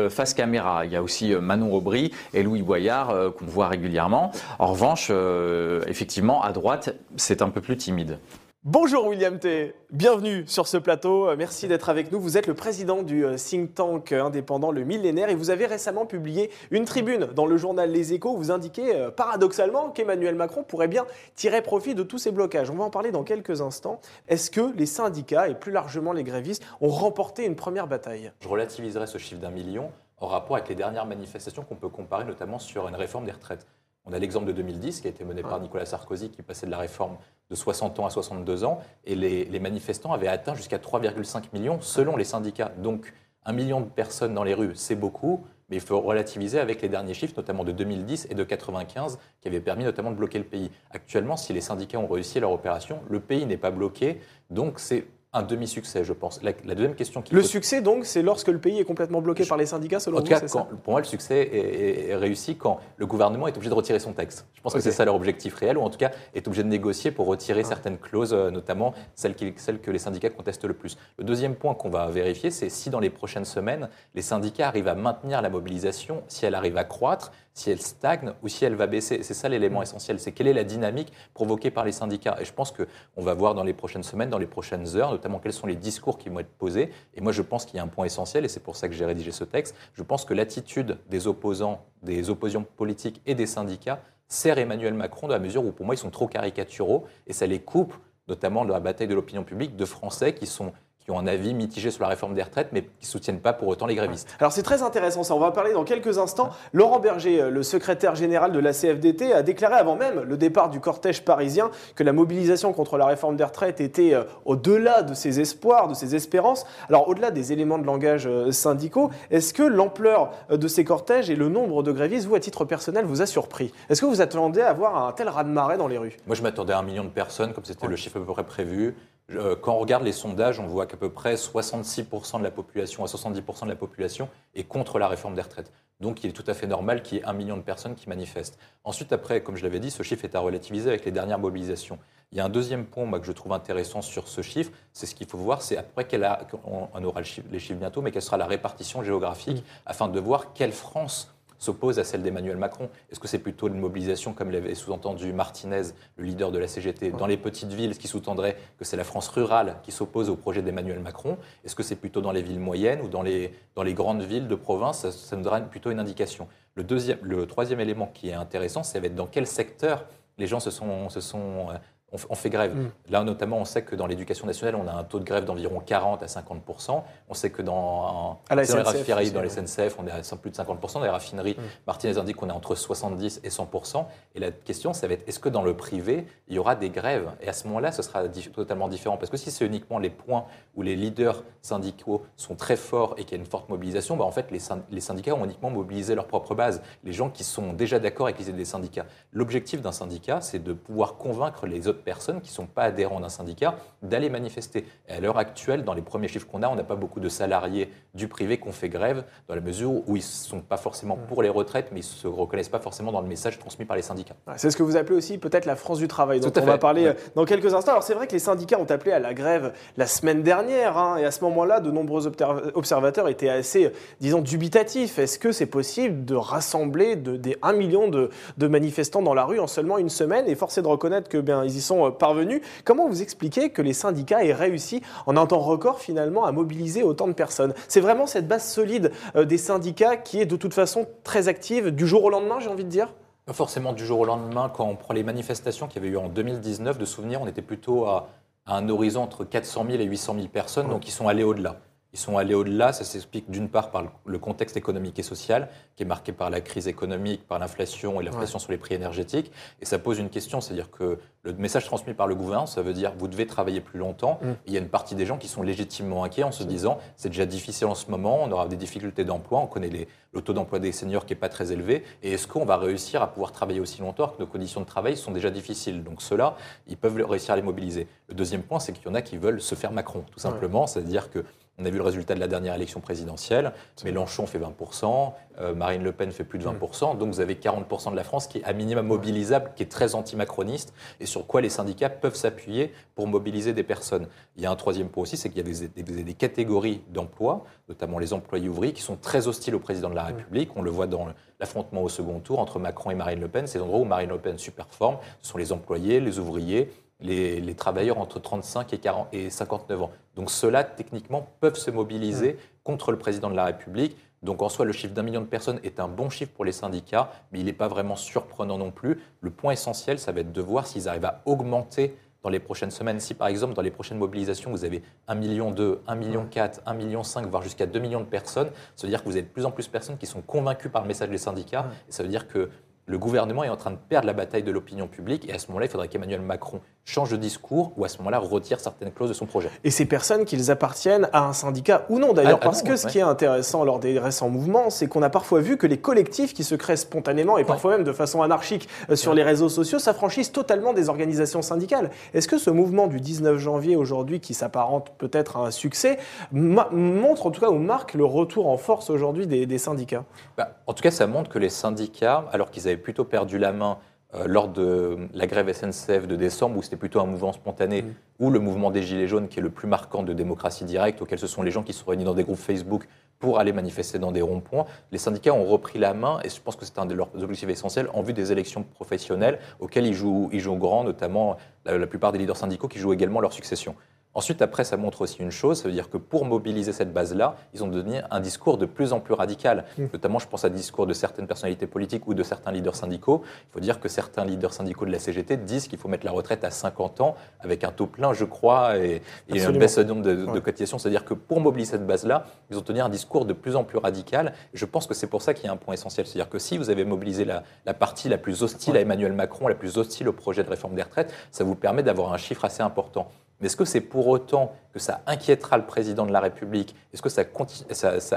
[0.09, 0.85] face caméra.
[0.85, 4.33] Il y a aussi Manon Aubry et Louis Boyard qu'on voit régulièrement.
[4.57, 8.17] En revanche, euh, effectivement, à droite, c'est un peu plus timide.
[8.65, 9.73] Bonjour William T.
[9.89, 11.29] Bienvenue sur ce plateau.
[11.29, 12.19] Euh, merci d'être avec nous.
[12.19, 16.05] Vous êtes le président du euh, think tank indépendant Le Millénaire et vous avez récemment
[16.05, 20.89] publié une tribune dans le journal Les Échos où vous indiquez paradoxalement qu'Emmanuel Macron pourrait
[20.89, 22.69] bien tirer profit de tous ces blocages.
[22.69, 24.01] On va en parler dans quelques instants.
[24.27, 28.33] Est-ce que les syndicats et plus largement les grévistes ont remporté une première bataille?
[28.41, 32.25] Je relativiserai ce chiffre d'un million en rapport avec les dernières manifestations qu'on peut comparer
[32.25, 33.65] notamment sur une réforme des retraites.
[34.09, 36.71] On a l'exemple de 2010 qui a été mené par Nicolas Sarkozy qui passait de
[36.71, 37.17] la réforme
[37.51, 42.17] de 60 ans à 62 ans et les, manifestants avaient atteint jusqu'à 3,5 millions selon
[42.17, 42.71] les syndicats.
[42.79, 43.13] Donc
[43.45, 46.89] un million de personnes dans les rues, c'est beaucoup, mais il faut relativiser avec les
[46.89, 50.45] derniers chiffres, notamment de 2010 et de 95, qui avaient permis notamment de bloquer le
[50.45, 50.71] pays.
[50.89, 55.05] Actuellement, si les syndicats ont réussi leur opération, le pays n'est pas bloqué, donc c'est
[55.31, 56.41] un demi-succès, je pense.
[56.41, 59.57] La, deuxième question qui Le succès, donc, c'est lorsque le pays est complètement bloqué par
[59.57, 63.47] les syndicats, selon en tout cas, pour moi, le succès est, réussi quand le gouvernement
[63.47, 64.47] est obligé de retirer son texte.
[64.55, 66.67] Je pense que c'est ça leur objectif réel, ou en tout cas est obligé de
[66.67, 67.67] négocier pour retirer ah.
[67.67, 70.97] certaines clauses, euh, notamment celles, qui, celles, que les syndicats contestent le plus.
[71.19, 74.87] Le deuxième point qu'on va vérifier, c'est si dans les prochaines semaines, les syndicats arrivent
[74.87, 78.75] à maintenir la mobilisation, si elle arrive à croître, si elle stagne ou si elle
[78.75, 79.21] va baisser.
[79.23, 82.37] C'est ça l'élément essentiel, c'est quelle est la dynamique provoquée par les syndicats.
[82.39, 85.39] Et je pense qu'on va voir dans les prochaines semaines, dans les prochaines heures, notamment
[85.39, 86.89] quels sont les discours qui vont être posés.
[87.15, 88.93] Et moi, je pense qu'il y a un point essentiel, et c'est pour ça que
[88.93, 89.75] j'ai rédigé ce texte.
[89.93, 95.27] Je pense que l'attitude des opposants, des oppositions politiques et des syndicats sert Emmanuel Macron
[95.27, 97.93] dans la mesure où, pour moi, ils sont trop caricaturaux et ça les coupe
[98.29, 100.71] notamment de la bataille de l'opinion publique, de Français qui sont
[101.09, 103.51] qui ont un avis mitigé sur la réforme des retraites, mais qui ne soutiennent pas
[103.51, 104.35] pour autant les grévistes.
[104.39, 106.51] Alors c'est très intéressant ça, on va parler dans quelques instants.
[106.71, 110.69] Laurent Berger, euh, le secrétaire général de la CFDT, a déclaré avant même le départ
[110.69, 115.15] du cortège parisien que la mobilisation contre la réforme des retraites était euh, au-delà de
[115.15, 116.67] ses espoirs, de ses espérances.
[116.89, 121.35] Alors au-delà des éléments de langage euh, syndicaux, est-ce que l'ampleur de ces cortèges et
[121.35, 123.73] le nombre de grévistes, vous à titre personnel, vous a surpris?
[123.89, 126.17] Est-ce que vous attendez à avoir un tel raz-de-marée dans les rues?
[126.27, 128.43] Moi je m'attendais à un million de personnes, comme c'était le chiffre à peu près
[128.43, 128.95] prévu.
[129.31, 133.03] Euh, quand on regarde les sondages, on voit qu'à peu près 66% de la population
[133.03, 135.71] à 70% de la population est contre la réforme des retraites.
[135.99, 138.07] Donc il est tout à fait normal qu'il y ait un million de personnes qui
[138.07, 138.57] manifestent.
[138.83, 141.99] Ensuite, après, comme je l'avais dit, ce chiffre est à relativiser avec les dernières mobilisations.
[142.31, 145.15] Il y a un deuxième point que je trouve intéressant sur ce chiffre, c'est ce
[145.15, 148.37] qu'il faut voir, c'est après qu'elle a, on aura les chiffres bientôt, mais quelle sera
[148.37, 152.89] la répartition géographique afin de voir quelle France s'oppose à celle d'Emmanuel Macron.
[153.11, 155.83] Est-ce que c'est plutôt une mobilisation, comme l'avait sous-entendu Martinez,
[156.17, 159.03] le leader de la CGT, dans les petites villes, ce qui sous-tendrait que c'est la
[159.03, 161.37] France rurale qui s'oppose au projet d'Emmanuel Macron?
[161.63, 164.47] Est-ce que c'est plutôt dans les villes moyennes ou dans les, dans les grandes villes
[164.47, 165.09] de province?
[165.09, 166.47] Ça, nous donnera plutôt une indication.
[166.75, 170.05] Le, deuxième, le troisième élément qui est intéressant, c'est dans quel secteur
[170.37, 171.67] les gens se sont, se sont
[172.11, 172.75] on, fait grève.
[172.75, 172.91] Mm.
[173.09, 175.79] Là, notamment, on sait que dans l'éducation nationale, on a un taux de grève d'environ
[175.79, 180.37] 40 à 50% On sait que dans, les raffineries, dans les SNCF, on est à
[180.37, 181.61] plus de 50% Dans les raffineries, mm.
[181.87, 185.39] Martinez indique qu'on est entre 70 et 100% Et la question, ça va être est-ce
[185.39, 187.29] que dans le privé, il y aura des grèves?
[187.41, 189.17] Et à ce moment-là, ce sera totalement différent.
[189.17, 190.45] Parce que si c'est uniquement les points
[190.75, 194.25] où les leaders syndicaux sont très forts et qu'il y a une forte mobilisation, bah
[194.25, 196.81] en fait, les, syndicats ont uniquement mobilisé leur propre base.
[197.03, 199.05] Les gens qui sont déjà d'accord avec les des syndicats.
[199.31, 203.19] L'objectif d'un syndicat, c'est de pouvoir convaincre les autres personnes qui ne sont pas adhérents
[203.19, 204.85] d'un syndicat d'aller manifester.
[205.07, 207.29] Et à l'heure actuelle, dans les premiers chiffres qu'on a, on n'a pas beaucoup de
[207.29, 210.77] salariés du privé qui ont fait grève, dans la mesure où ils ne sont pas
[210.77, 211.27] forcément mmh.
[211.27, 213.95] pour les retraites, mais ils ne se reconnaissent pas forcément dans le message transmis par
[213.95, 214.35] les syndicats.
[214.57, 217.07] C'est ce que vous appelez aussi peut-être la France du travail, dont on va parler
[217.07, 217.91] euh, dans quelques instants.
[217.91, 221.17] Alors c'est vrai que les syndicats ont appelé à la grève la semaine dernière, hein,
[221.17, 222.27] et à ce moment-là, de nombreux
[222.73, 225.19] observateurs étaient assez, euh, disons, dubitatifs.
[225.19, 229.59] Est-ce que c'est possible de rassembler des 1 million de, de, manifestants dans la rue
[229.59, 230.47] en seulement une semaine?
[230.47, 232.61] Et force est de reconnaître que bien ils y sont euh, parvenus.
[232.83, 237.03] Comment vous expliquez que les syndicats aient réussi en un temps record finalement à mobiliser
[237.03, 237.73] autant de personnes?
[237.87, 241.91] C'est vraiment cette base solide euh, des syndicats qui est de toute façon très active
[241.91, 243.13] du jour au lendemain, j'ai envie de dire?
[243.45, 244.71] Pas forcément du jour au lendemain.
[244.73, 247.63] Quand on prend les manifestations qu'il y avait eu en 2019, de souvenir, on était
[247.63, 248.27] plutôt à,
[248.67, 251.77] un horizon entre 400 000 et 800 000 personnes, donc ils sont allés au-delà.
[252.13, 252.93] Ils sont allés au-delà.
[252.93, 256.61] Ça s'explique d'une part par le contexte économique et social, qui est marqué par la
[256.61, 259.51] crise économique, par l'inflation et l'inflation sur les prix énergétiques.
[259.81, 262.93] Et ça pose une question, c'est-à-dire que le message transmis par le gouvernement, ça veut
[262.93, 264.39] dire vous devez travailler plus longtemps.
[264.41, 264.47] Mm.
[264.67, 267.29] il y a une partie des gens qui sont légitimement inquiets en se disant c'est
[267.29, 270.53] déjà difficile en ce moment, on aura des difficultés d'emploi, on connaît les, le taux
[270.53, 272.03] d'emploi des seniors qui n'est pas très élevé.
[272.23, 275.15] Et est-ce qu'on va réussir à pouvoir travailler aussi longtemps que nos conditions de travail
[275.15, 276.03] sont déjà difficiles?
[276.03, 276.55] Donc ceux-là,
[276.87, 278.07] ils peuvent réussir à les mobiliser.
[278.27, 280.87] Le deuxième point, c'est qu'il y en a qui veulent se faire Macron, tout simplement.
[280.87, 281.43] C'est-à-dire que
[281.79, 283.71] on a vu le résultat de la dernière élection présidentielle.
[284.03, 287.17] Mélenchon fait 20%, euh, Marine Le Pen fait plus de 20%.
[287.17, 290.15] Donc vous avez 40% de la France qui est à minimum mobilisable, qui est très
[290.15, 294.27] anti-macroniste, et sur quoi les syndicats peuvent s'appuyer pour mobiliser des personnes.
[294.57, 297.63] Il y a un troisième point aussi, c'est qu'il y a des, des catégories d'emplois,
[297.87, 300.71] notamment les employés ouvriers, qui sont très hostiles au président de la République.
[300.75, 301.27] On le voit dans
[301.59, 303.67] l'affrontement au second tour entre Macron et Marine Le Pen.
[303.67, 308.17] C'est endroits où Marine Le Pen superforme, ce sont les employés, les ouvriers, les, travailleurs
[308.17, 310.11] entre 35 et, 40, et 59 ans.
[310.35, 314.17] Donc ceux-là, techniquement, peuvent se mobiliser contre le président de la République.
[314.41, 316.71] Donc en soi, le chiffre d'un million de personnes est un bon chiffre pour les
[316.71, 319.19] syndicats, mais il n'est pas vraiment surprenant non plus.
[319.41, 322.91] Le point essentiel, ça va être de voir s'ils arrivent à augmenter dans les prochaines
[322.91, 323.19] semaines.
[323.19, 326.81] Si par exemple, dans les prochaines mobilisations, vous avez 1 million 2, 1 million 4,
[326.85, 329.41] 1 million 5, voire jusqu'à 2 millions de personnes, ça veut dire que vous avez
[329.41, 331.87] de plus en plus de personnes qui sont convaincues par le message des syndicats.
[332.07, 332.69] Et ça veut dire que
[333.09, 335.67] le gouvernement est en train de perdre la bataille de l'opinion publique et à ce
[335.69, 339.29] moment-là, il faudrait qu'Emmanuel Macron change de discours ou à ce moment-là retire certaines clauses
[339.29, 339.71] de son projet.
[339.83, 342.95] Et ces personnes, qu'ils appartiennent à un syndicat ou non d'ailleurs, ah, ah parce que
[342.95, 345.97] ce qui est intéressant lors des récents mouvements, c'est qu'on a parfois vu que les
[345.97, 349.69] collectifs qui se créent spontanément et parfois même de façon anarchique euh, sur les réseaux
[349.69, 352.11] sociaux s'affranchissent totalement des organisations syndicales.
[352.35, 356.19] Est-ce que ce mouvement du 19 janvier aujourd'hui, qui s'apparente peut-être à un succès,
[356.51, 360.25] montre en tout cas ou marque le retour en force aujourd'hui des, syndicats?
[360.57, 363.71] Bah, En tout cas, ça montre que les syndicats, alors qu'ils avaient plutôt perdu la
[363.71, 363.97] main
[364.35, 368.13] euh, lors de la grève SNCF de décembre, où c'était plutôt un mouvement spontané, mmh.
[368.37, 371.39] ou le mouvement des Gilets jaunes, qui est le plus marquant de démocratie directe, auquel
[371.39, 373.07] ce sont les gens qui sont réunis dans des groupes Facebook
[373.39, 376.75] pour aller manifester dans des ronds-points, les syndicats ont repris la main, et je pense
[376.75, 380.49] que c'est un de leurs objectifs essentiels, en vue des élections professionnelles, auxquelles ils jouent,
[380.51, 383.95] ils jouent grand, notamment la, la plupart des leaders syndicaux qui jouent également leur succession.
[384.35, 387.55] Ensuite, après, ça montre aussi une chose, ça veut dire que pour mobiliser cette base-là,
[387.73, 389.85] ils ont donné un discours de plus en plus radical.
[389.97, 390.05] Mmh.
[390.13, 393.41] Notamment, je pense à des discours de certaines personnalités politiques ou de certains leaders syndicaux.
[393.43, 396.31] Il faut dire que certains leaders syndicaux de la CGT disent qu'il faut mettre la
[396.31, 400.03] retraite à 50 ans avec un taux plein, je crois, et, et une baisse de
[400.03, 400.99] nombre de, de cotisations.
[400.99, 403.97] C'est-à-dire que pour mobiliser cette base-là, ils ont tenu un discours de plus en plus
[403.97, 404.53] radical.
[404.75, 406.27] je pense que c'est pour ça qu'il y a un point essentiel.
[406.27, 409.67] C'est-à-dire que si vous avez mobilisé la, la partie la plus hostile à Emmanuel Macron,
[409.67, 412.63] la plus hostile au projet de réforme des retraites, ça vous permet d'avoir un chiffre
[412.63, 413.31] assez important.
[413.59, 416.95] Mais est-ce que c'est pour autant que ça inquiétera le président de la République?
[417.13, 417.43] Est-ce que ça,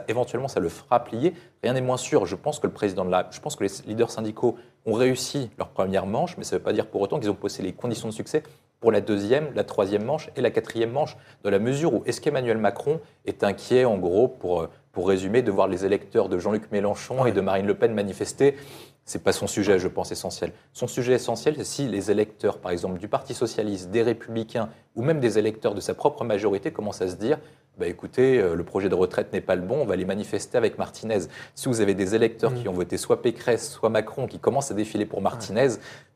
[0.08, 1.34] éventuellement ça le fera plier?
[1.62, 2.26] Rien n'est moins sûr.
[2.26, 5.50] Je pense que le président de la, je pense que les leaders syndicaux ont réussi
[5.58, 7.72] leur première manche, mais ça ne veut pas dire pour autant qu'ils ont posé les
[7.72, 8.42] conditions de succès
[8.80, 12.20] pour la deuxième, la troisième manche et la quatrième manche, dans la mesure où est-ce
[12.20, 16.72] qu'Emmanuel Macron est inquiet, en gros, pour, pour résumer, de voir les électeurs de Jean-Luc
[16.72, 18.56] Mélenchon et de Marine Le Pen manifester
[19.04, 20.52] c'est pas son sujet, je pense, essentiel.
[20.72, 25.02] Son sujet essentiel, c'est si les électeurs, par exemple, du Parti socialiste, des Républicains, ou
[25.02, 27.38] même des électeurs de sa propre majorité commencent à se dire,
[27.78, 30.58] bah écoutez, euh, le projet de retraite n'est pas le bon, on va les manifester
[30.58, 31.20] avec Martinez.
[31.54, 32.62] Si vous avez des électeurs mmh.
[32.62, 35.68] qui ont voté soit Pécresse, soit Macron, qui commencent à défiler pour Martinez,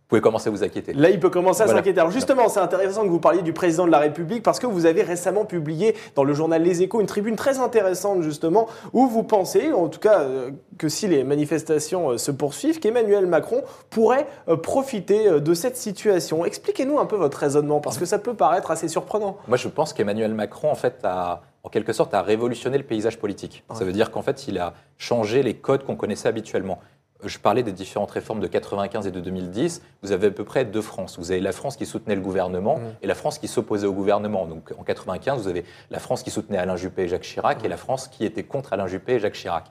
[0.06, 0.92] vous pouvez commencer à vous inquiéter.
[0.92, 1.98] Là, il peut commencer à s'inquiéter.
[1.98, 4.86] Alors justement, c'est intéressant que vous parliez du président de la République parce que vous
[4.86, 9.24] avez récemment publié dans le journal Les Échos une tribune très intéressante justement où vous
[9.24, 14.28] pensez, en tout cas, euh, que si les manifestations euh, se poursuivent, qu'Emmanuel Macron pourrait
[14.46, 16.44] euh, profiter de cette situation.
[16.44, 19.38] Expliquez-nous un peu votre raisonnement parce que ça peut paraître assez surprenant.
[19.48, 23.18] Moi, je pense qu'Emmanuel Macron, en fait, a en quelque sorte, a révolutionné le paysage
[23.18, 23.64] politique.
[23.74, 26.78] Ça veut dire qu'en fait, il a changé les codes qu'on connaissait habituellement
[27.24, 29.82] je parlais des différentes réformes de 95 et de 2010.
[30.02, 31.18] Vous avez à peu près deux France.
[31.18, 32.82] Vous avez la France qui soutenait le gouvernement mmh.
[33.02, 34.46] et la France qui s'opposait au gouvernement.
[34.46, 37.68] Donc en 95, vous avez la France qui soutenait Alain Juppé et Jacques Chirac et
[37.68, 39.64] la France qui était contre Alain Juppé et Jacques Chirac.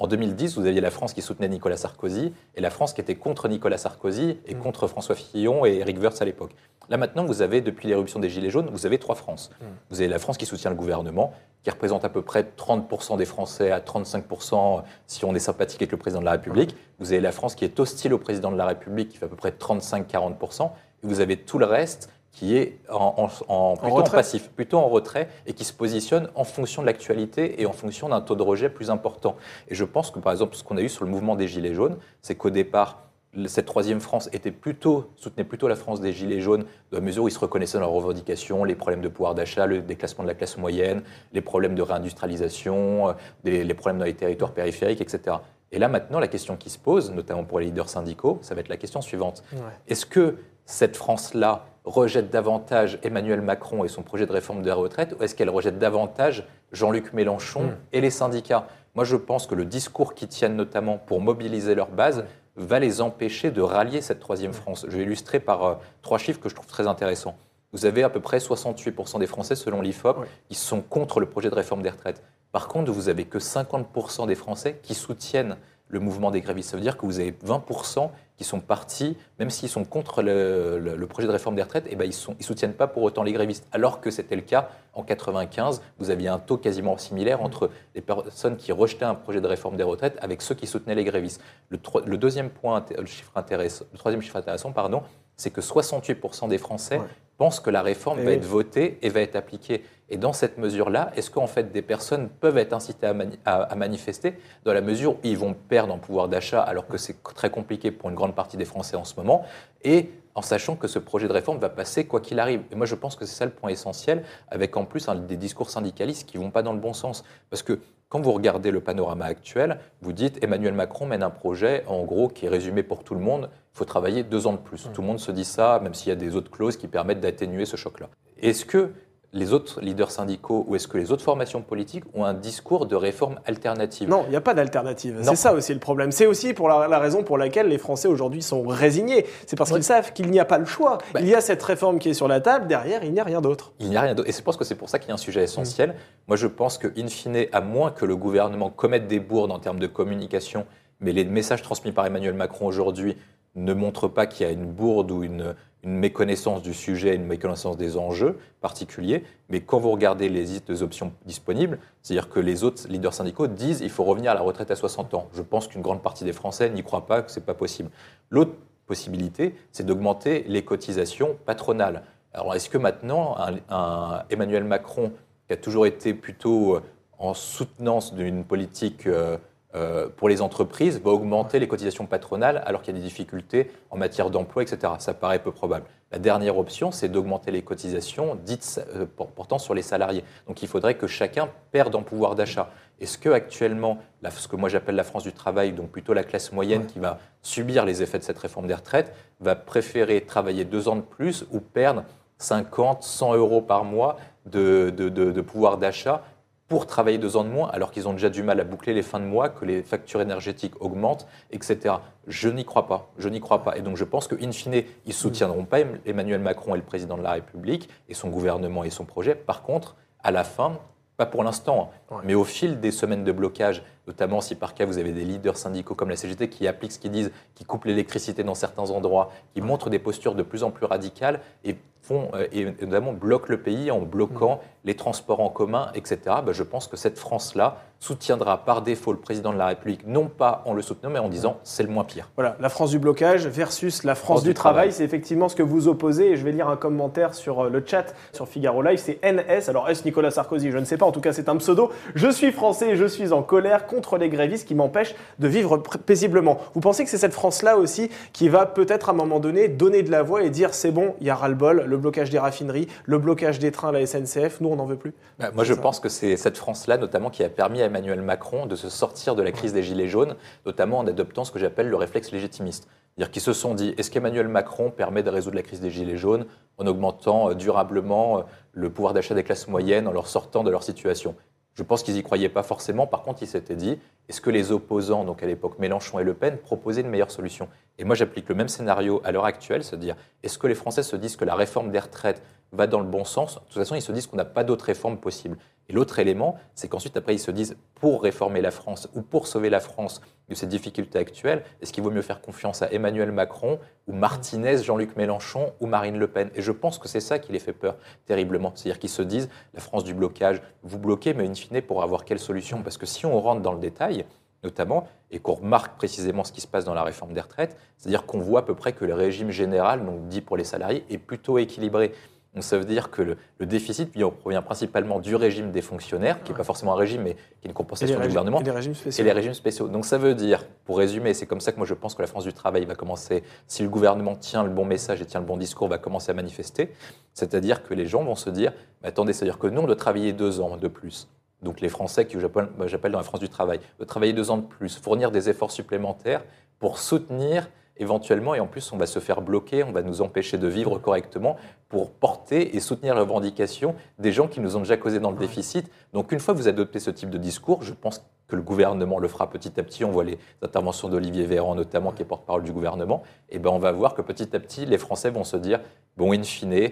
[0.00, 3.16] En 2010, vous aviez la France qui soutenait Nicolas Sarkozy et la France qui était
[3.16, 4.58] contre Nicolas Sarkozy et mmh.
[4.60, 6.52] contre François Fillon et Éric Woerth à l'époque.
[6.88, 9.50] Là maintenant, vous avez, depuis l'éruption des Gilets jaunes, vous avez trois France.
[9.50, 9.64] Mmh.
[9.90, 13.26] Vous avez la France qui soutient le gouvernement, qui représente à peu près 30% des
[13.26, 16.74] Français à 35% si on est sympathique avec le président de la République.
[16.98, 19.28] Vous avez la France qui est hostile au président de la République, qui fait à
[19.28, 20.70] peu près 35-40%.
[21.02, 23.28] Et vous avez tout le reste qui est en,
[23.76, 27.66] plutôt en, passif, plutôt en retrait, et qui se positionne en fonction de l'actualité et
[27.66, 29.36] en fonction d'un taux de rejet plus important.
[29.68, 31.74] Et je pense que, par exemple, ce qu'on a eu sur le mouvement des Gilets
[31.74, 33.10] jaunes, c'est qu'au départ,
[33.46, 37.24] cette troisième France était plutôt, soutenait plutôt la France des Gilets jaunes, dans la mesure
[37.24, 40.28] où ils se reconnaissaient dans leurs revendications, les problèmes de pouvoir d'achat, le déclassement de
[40.28, 43.12] la classe moyenne, les problèmes de réindustrialisation, euh,
[43.44, 45.36] les, problèmes dans les territoires périphériques, etc.
[45.72, 48.60] Et là, maintenant, la question qui se pose, notamment pour les leaders syndicaux, ça va
[48.60, 49.44] être la question suivante.
[49.86, 54.74] Est-ce que cette France-là rejette davantage Emmanuel Macron et son projet de réforme de la
[54.74, 57.76] retraite, ou est-ce qu'elle rejette davantage Jean-Luc Mélenchon hmm.
[57.92, 58.66] et les syndicats?
[58.94, 62.24] Moi, je pense que le discours qui tiennent notamment pour mobiliser leur base,
[62.56, 64.84] va les empêcher de rallier cette troisième France.
[64.88, 67.36] Je vais illustrer par euh, trois chiffres que je trouve très intéressants.
[67.72, 71.50] Vous avez à peu près 68% des Français, selon l'IFOP, qui sont contre le projet
[71.50, 72.22] de réforme des retraites.
[72.52, 75.56] Par contre, vous avez que 50% des Français qui soutiennent
[75.88, 76.70] le mouvement des grévistes.
[76.70, 81.06] Ça veut dire que vous avez 20% qui sont partis, même s'ils sont contre le,
[81.10, 83.22] projet de réforme des retraites, et eh ben ils ne ils soutiennent pas pour autant
[83.22, 83.68] les grévistes.
[83.70, 88.00] Alors que c'était le cas en 95, vous aviez un taux quasiment similaire entre les
[88.00, 91.42] personnes qui rejetaient un projet de réforme des retraites avec ceux qui soutenaient les grévistes.
[91.68, 95.02] Le, le deuxième point, le, chiffre intéressant, le troisième chiffre intéressant, pardon,
[95.36, 96.98] c'est que 68% des Français
[97.40, 99.82] pensent que la réforme va être votée et va être appliquée.
[100.10, 103.06] Et dans cette mesure-là, est-ce qu'en fait des personnes peuvent être incitées
[103.46, 107.22] à, manifester dans la mesure où ils vont perdre en pouvoir d'achat alors que c'est
[107.22, 109.46] très compliqué pour une grande partie des Français en ce moment
[109.84, 112.60] Et en sachant que ce projet de réforme va passer quoi qu'il arrive?
[112.72, 115.70] Et moi, je pense que c'est ça le point essentiel, avec en plus des discours
[115.70, 117.24] syndicalistes qui vont pas dans le bon sens.
[117.48, 121.84] Parce que quand vous regardez le panorama actuel, vous dites Emmanuel Macron mène un projet,
[121.86, 123.48] en gros, qui est résumé pour tout le monde.
[123.80, 124.90] Faut travailler deux ans de plus.
[124.92, 127.20] Tout le monde se dit ça, même s'il y a des autres clauses qui permettent
[127.20, 128.10] d'atténuer ce choc-là.
[128.42, 128.90] Est-ce que
[129.32, 132.94] les autres leaders syndicaux ou est-ce que les autres formations politiques ont un discours de
[132.94, 134.06] réforme alternative?
[134.06, 135.20] Non, il n'y a pas d'alternative.
[135.22, 136.12] C'est ça aussi le problème.
[136.12, 139.24] C'est aussi pour la, raison pour laquelle les Français aujourd'hui sont résignés.
[139.46, 140.98] C'est parce qu'ils savent qu'il n'y a pas le choix.
[141.14, 141.20] Bah.
[141.22, 143.40] il y a cette réforme qui est sur la table, derrière, il n'y a rien
[143.40, 143.72] d'autre.
[143.80, 144.28] Il n'y a rien d'autre.
[144.28, 145.88] Et c'est parce que c'est pour ça qu'il y a un sujet essentiel.
[145.88, 145.94] Mm.
[146.28, 149.58] Moi, je pense que, in fine, à moins que le gouvernement commette des bourdes en
[149.58, 150.66] termes de communication,
[151.00, 153.16] mais les messages transmis par Emmanuel Macron aujourd'hui
[153.54, 157.78] ne montrent pas qu'il y a une bourde ou une, méconnaissance du sujet, une méconnaissance
[157.78, 159.24] des enjeux particuliers.
[159.48, 163.88] Mais quand vous regardez les options disponibles, c'est-à-dire que les autres leaders syndicaux disent qu'il
[163.88, 165.28] faut revenir à la retraite à 60 ans.
[165.32, 167.88] Je pense qu'une grande partie des Français n'y croient pas, que ce n'est pas possible.
[168.28, 168.52] L'autre
[168.86, 172.02] possibilité, c'est d'augmenter les cotisations patronales.
[172.34, 173.36] Alors est-ce que maintenant,
[173.70, 175.12] un, Emmanuel Macron,
[175.46, 176.82] qui a toujours été plutôt euh,
[177.18, 179.36] en soutenance d'une politique euh,
[179.76, 183.70] euh, pour les entreprises va augmenter les cotisations patronales alors qu'il y a des difficultés
[183.90, 184.94] en matière d'emploi, etc.
[184.98, 185.86] Ça paraît peu probable.
[186.10, 190.24] La dernière option, c'est d'augmenter les cotisations dites euh, portant sur les salariés.
[190.48, 192.70] Donc il faudrait que chacun perde en pouvoir d'achat.
[193.00, 196.50] Est-ce que actuellement, ce que moi j'appelle la France du travail, donc plutôt la classe
[196.50, 200.88] moyenne qui va subir les effets de cette réforme des retraites, va préférer travailler deux
[200.88, 202.02] ans de plus ou perdre
[202.38, 206.24] 50, 100 euros par mois de, de pouvoir d'achat
[206.70, 209.02] pour travailler deux ans de moins, alors qu'ils ont déjà du mal à boucler les
[209.02, 211.96] fins de mois, que les factures énergétiques augmentent, etc.
[212.28, 213.10] Je n'y crois pas.
[213.18, 213.76] Je n'y crois pas.
[213.76, 217.24] Et donc je pense qu'in fine, ils soutiendront pas Emmanuel Macron et le président de
[217.24, 219.34] la République et son gouvernement et son projet.
[219.34, 220.78] Par contre, à la fin,
[221.16, 221.90] pas pour l'instant,
[222.22, 225.56] mais au fil des semaines de blocage, notamment si par cas vous avez des leaders
[225.56, 229.30] syndicaux comme la CGT qui appliquent ce qu'ils disent, qui coupent l'électricité dans certains endroits,
[229.54, 233.46] qui montrent des postures de plus en plus radicales et font euh, et notamment bloquent
[233.48, 236.18] le pays en bloquant les transports en commun, etc.
[236.26, 240.26] Bah, je pense que cette France-là soutiendra par défaut le président de la République, non
[240.26, 242.30] pas en le soutenant, mais en disant c'est le moins pire.
[242.34, 245.86] Voilà, la France du blocage versus la France, du, travail, c'est effectivement ce que vous
[245.86, 246.30] opposez.
[246.30, 249.68] Et je vais lire un commentaire sur euh, le chat sur Figaro Live, c'est NS.
[249.68, 251.90] Alors est-ce Nicolas Sarkozy Je ne sais pas, en tout cas c'est un pseudo.
[252.14, 255.76] Je suis français et je suis en colère contre les grévistes qui m'empêchent de vivre
[255.78, 256.58] paisiblement.
[256.74, 260.02] Vous pensez que c'est cette France-là aussi qui va peut-être à un moment donné donner
[260.02, 262.86] de la voix et dire c'est bon, il y a ras-le-bol, le blocage des raffineries,
[263.04, 265.12] le blocage des trains à la SNCF, nous on n'en veut plus?
[265.38, 268.66] Bah, Moi je pense que c'est cette France-là notamment qui a permis à Emmanuel Macron
[268.66, 271.88] de se sortir de la crise des Gilets jaunes, notamment en adoptant ce que j'appelle
[271.88, 272.86] le réflexe légitimiste.
[273.20, 276.16] C'est-à-dire qu'ils se sont dit, est-ce qu'Emmanuel Macron permet de résoudre la crise des Gilets
[276.16, 276.46] jaunes
[276.78, 280.70] en augmentant euh, durablement euh, le pouvoir d'achat des classes moyennes, en leur sortant de
[280.70, 281.34] leur situation?
[281.74, 283.06] Je pense qu'ils n'y croyaient pas forcément.
[283.06, 286.34] Par contre, ils s'étaient dit, est-ce que les opposants, donc à l'époque Mélenchon et Le
[286.34, 287.68] Pen, proposaient une meilleure solution?
[287.98, 291.16] Et moi, j'applique le même scénario à l'heure actuelle, c'est-à-dire, est-ce que les Français se
[291.16, 294.02] disent que la réforme des retraites va dans le bon sens De toute façon, ils
[294.02, 295.58] se disent qu'on n'a pas d'autre réforme possible.
[295.88, 299.48] Et l'autre élément, c'est qu'ensuite, après, ils se disent, pour réformer la France ou pour
[299.48, 303.32] sauver la France de ces difficultés actuelles, est-ce qu'il vaut mieux faire confiance à Emmanuel
[303.32, 306.50] Macron ou Martinez, Jean-Luc Mélenchon ou Marine Le Pen?
[306.54, 308.70] Et je pense que c'est ça qui les fait peur terriblement.
[308.76, 312.24] C'est-à-dire qu'ils se disent, la France du blocage, vous bloquez, mais in fine, pour avoir
[312.24, 312.82] quelle solution?
[312.82, 314.26] Parce que si on rentre dans le détail,
[314.62, 318.26] notamment, et qu'on remarque précisément ce qui se passe dans la réforme des retraites, c'est-à-dire
[318.26, 321.18] qu'on voit à peu près que le régime général, donc dit pour les salariés, est
[321.18, 322.12] plutôt équilibré.
[322.54, 326.56] Donc ça veut dire que le, déficit provient principalement du régime des fonctionnaires, qui n'est
[326.56, 328.60] pas forcément un régime, mais qui est une compensation du gouvernement.
[328.60, 329.22] Et les régimes spéciaux.
[329.22, 329.86] Et les régimes spéciaux.
[329.86, 332.26] Donc ça veut dire, pour résumer, c'est comme ça que moi je pense que la
[332.26, 335.46] France du travail va commencer, si le gouvernement tient le bon message et tient le
[335.46, 336.92] bon discours, va commencer à manifester.
[337.34, 338.72] C'est-à-dire que les gens vont se dire,
[339.04, 341.28] attendez, c'est-à-dire que nous, on doit travailler deux ans de plus.
[341.62, 344.66] Donc les Français, que j'appelle dans la France du travail, de travailler deux ans de
[344.66, 346.42] plus, fournir des efforts supplémentaires
[346.78, 347.68] pour soutenir
[348.00, 350.98] éventuellement, et en plus on va se faire bloquer, on va nous empêcher de vivre
[350.98, 351.56] correctement
[351.88, 355.38] pour porter et soutenir les revendications des gens qui nous ont déjà causé dans le
[355.38, 355.90] déficit.
[356.12, 359.18] Donc une fois que vous adoptez ce type de discours, je pense que le gouvernement
[359.18, 360.04] le fera petit à petit.
[360.04, 363.22] On voit les interventions d'Olivier Véran notamment, qui est porte-parole du gouvernement.
[363.48, 365.80] Et ben on va voir que petit à petit, les Français vont se dire,
[366.16, 366.90] bon, in fine,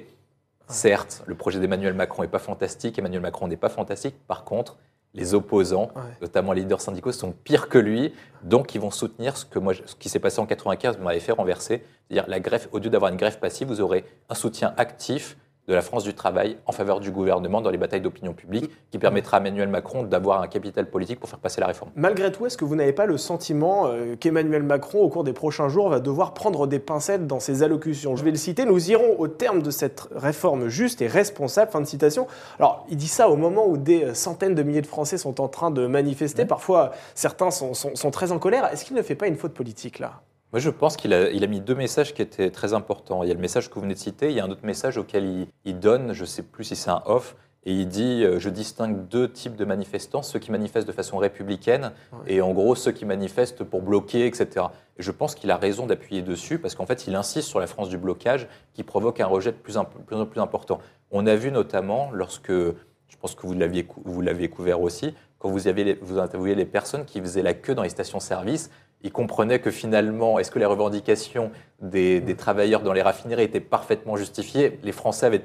[0.68, 4.76] certes, le projet d'Emmanuel Macron n'est pas fantastique, Emmanuel Macron n'est pas fantastique, par contre,
[5.14, 5.90] les opposants,
[6.20, 9.72] notamment les leaders syndicaux, sont pires que lui, donc ils vont soutenir ce, que moi,
[9.74, 11.84] ce qui s'est passé en 95, m'avait fait renverser.
[12.08, 15.36] C'est-à-dire, la greffe, au lieu d'avoir une greffe passive, vous aurez un soutien actif
[15.68, 18.98] de la France du travail en faveur du gouvernement dans les batailles d'opinion publique, qui
[18.98, 21.90] permettra à Emmanuel Macron d'avoir un capital politique pour faire passer la réforme.
[21.94, 25.34] Malgré tout, est-ce que vous n'avez pas le sentiment euh, qu'Emmanuel Macron, au cours des
[25.34, 28.16] prochains jours, va devoir prendre des pincettes dans ses allocutions?
[28.16, 31.82] Je vais le citer, nous irons au terme de cette réforme juste et responsable, fin
[31.82, 32.26] de citation.
[32.58, 35.48] Alors, il dit ça au moment où des centaines de milliers de Français sont en
[35.48, 38.72] train de manifester, parfois certains sont, sont très en colère.
[38.72, 40.22] Est-ce qu'il ne fait pas une faute politique là?
[40.52, 43.22] Moi, je pense qu'il a, il a mis deux messages qui étaient très importants.
[43.22, 44.64] Il y a le message que vous venez de citer, il y a un autre
[44.64, 47.86] message auquel il, il donne, je ne sais plus si c'est un off, et il
[47.86, 52.34] dit euh, Je distingue deux types de manifestants, ceux qui manifestent de façon républicaine Ouais.
[52.34, 54.66] et en gros ceux qui manifestent pour bloquer, etc.
[54.98, 57.66] Et je pense qu'il a raison d'appuyer dessus parce qu'en fait, il insiste sur la
[57.66, 60.78] France du blocage qui provoque un rejet de plus en plus, important.
[61.10, 65.14] On a vu notamment lorsque, je pense que vous l'aviez, cou- vous l'aviez couvert aussi,
[65.38, 68.70] quand vous, aviez les, vous interviewez les personnes qui faisaient la queue dans les stations-service,
[69.02, 73.60] ils comprenaient que finalement, est-ce que les revendications des, des travailleurs dans les raffineries étaient
[73.60, 74.78] parfaitement justifiées?
[74.82, 75.44] Les Français avaient,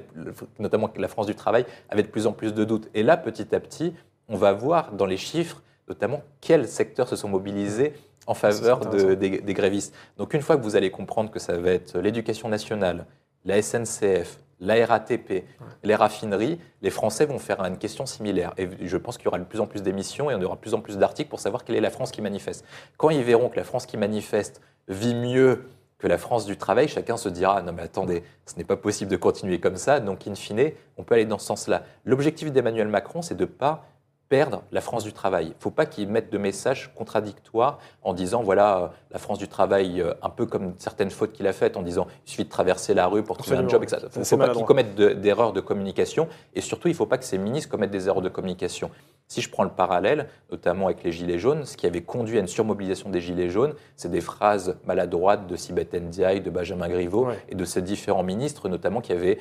[0.58, 2.88] notamment la France du travail, avaient de plus en plus de doutes.
[2.94, 3.94] Et là, petit à petit,
[4.28, 7.92] on va voir dans les chiffres, notamment, quels secteurs se sont mobilisés
[8.26, 9.94] en faveur de- des grévistes.
[10.16, 13.06] Donc une fois que vous allez comprendre que ça va être l'éducation nationale,
[13.44, 15.44] la SNCF, la RATP,
[15.82, 18.52] les raffineries, les Français vont faire une question similaire.
[18.56, 20.60] Et je pense qu'il y aura de plus en plus d'émissions et on aura de
[20.60, 22.64] plus en plus d'articles pour savoir quelle est la France qui manifeste.
[22.96, 25.64] Quand ils verront que la France qui manifeste vit mieux
[25.98, 29.10] que la France du travail, chacun se dira non mais attendez, ce n'est pas possible
[29.10, 30.00] de continuer comme ça.
[30.00, 31.84] Donc in fine, on peut aller dans ce sens-là.
[32.04, 33.86] L'objectif d'Emmanuel Macron, c'est de ne pas
[34.28, 35.46] perdre la France du travail.
[35.46, 39.48] Il ne faut pas qu'il mette de messages contradictoires en disant voilà la France du
[39.48, 42.48] travail euh, un peu comme certaines fautes qu'il a faites en disant il suffit de
[42.48, 43.98] traverser la rue pour trouver un job etc.
[44.14, 44.60] Il ne faut pas maladroit.
[44.62, 47.70] qu'il commette de- d'erreurs de communication et surtout il ne faut pas que ces ministres
[47.70, 48.90] commettent des erreurs de communication.
[49.28, 52.40] Si je prends le parallèle, notamment avec les Gilets jaunes, ce qui avait conduit à
[52.40, 57.26] une surmobilisation des Gilets jaunes, c'est des phrases maladroites de Sibeth Ndiaye, de Benjamin Griveaux
[57.28, 57.38] Ouais.
[57.48, 59.38] et de ces différents ministres, notamment qui avaient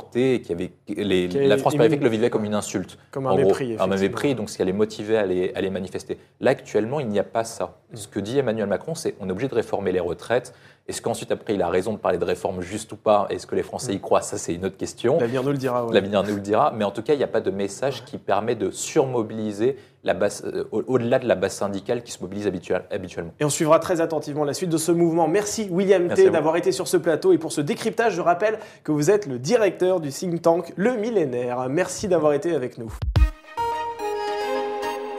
[0.00, 0.54] qui
[0.94, 2.98] les- Qui la France périphérique le vivait comme une insulte.
[3.10, 3.76] Comme En un gros, mépris.
[3.78, 6.18] un mépris, donc ce qui allait motiver à les, à les manifester.
[6.40, 7.78] Là, actuellement, il n'y a pas ça.
[7.92, 7.96] Mm.
[7.96, 10.54] Ce que dit Emmanuel Macron, c'est on est obligé de réformer les retraites.
[10.88, 13.28] Est-ce qu'ensuite, après, il a raison de parler de réforme juste ou pas?
[13.30, 14.20] Est-ce que les Français y croient?
[14.20, 15.16] Ça, c'est une autre question.
[15.20, 15.86] L'avenir nous le dira.
[15.86, 15.94] ouais.
[15.94, 16.72] L'avenir nous le dira.
[16.76, 20.12] Mais en tout cas, il n'y a pas de message qui permet de surmobiliser la
[20.12, 23.32] base, euh, au- au-delà de la base syndicale qui se mobilise habituel- habituellement.
[23.38, 25.28] Et on suivra très attentivement la suite de ce mouvement.
[25.28, 28.58] Merci William Merci T d'avoir été sur ce plateau et pour ce décryptage, je rappelle
[28.82, 31.68] que vous êtes le directeur du think tank Le Millénaire.
[31.68, 32.92] Merci d'avoir été avec nous.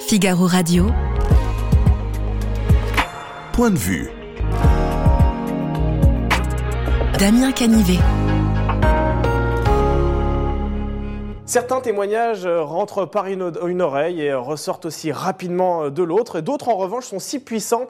[0.01, 0.87] Figaro Radio.
[3.53, 4.09] Point de vue.
[7.19, 7.99] Damien Canivet.
[11.45, 16.39] Certains témoignages euh, rentrent par une, oreille et euh, ressortent aussi rapidement euh, de l'autre.
[16.39, 17.87] D'autres, en revanche, sont si puissants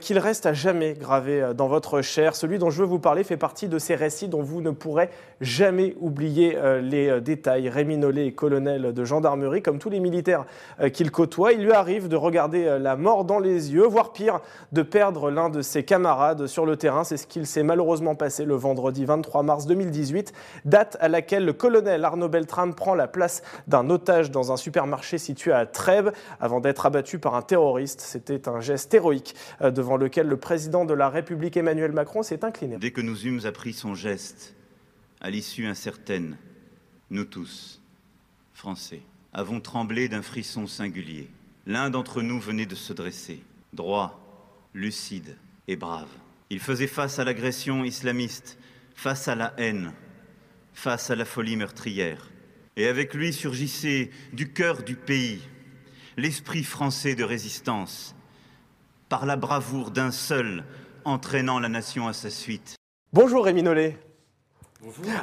[0.00, 2.34] qu'ils restent à jamais gravés dans votre chair.
[2.34, 5.08] Celui dont je veux vous parler fait partie de ces récits dont vous ne pourrez
[5.40, 7.68] jamais oublier les détails.
[7.68, 9.62] Rémi Nollet est colonel de gendarmerie.
[9.62, 10.46] Comme tous les militaires
[10.92, 14.40] qu'il côtoie, il lui arrive de regarder la mort dans les yeux, voire pire,
[14.72, 17.04] de perdre l'un de ses camarades sur le terrain.
[17.04, 20.32] C'est ce qu'il s'est malheureusement passé le vendredi 23 mars 2018,
[20.64, 25.18] date à laquelle le colonel Arnaud Beltrame prend la place d'un otage dans un supermarché
[25.18, 28.00] situé à Trèbes avant d'être abattu par un terroriste.
[28.00, 32.44] C'était un geste héroïque euh, devant lequel le président de la République Emmanuel Macron s'est
[32.44, 32.78] incliné.
[32.78, 34.54] Dès que nous eûmes appris son geste,
[35.20, 36.36] à l'issue incertaine,
[37.10, 37.80] nous tous,
[38.52, 41.28] Français, avons tremblé d'un frisson singulier.
[41.66, 44.20] L'un d'entre nous venait de se dresser, droit,
[44.72, 45.36] lucide
[45.68, 46.08] et brave.
[46.50, 48.58] Il faisait face à l'agression islamiste,
[48.94, 49.92] face à la haine,
[50.72, 52.30] face à la folie meurtrière.
[52.76, 55.40] Et avec lui surgissait du cœur du pays
[56.16, 58.14] l'esprit français de résistance,
[59.08, 60.64] par la bravoure d'un seul
[61.04, 62.76] entraînant la nation à sa suite.
[63.12, 63.98] Bonjour Rémi Nollet.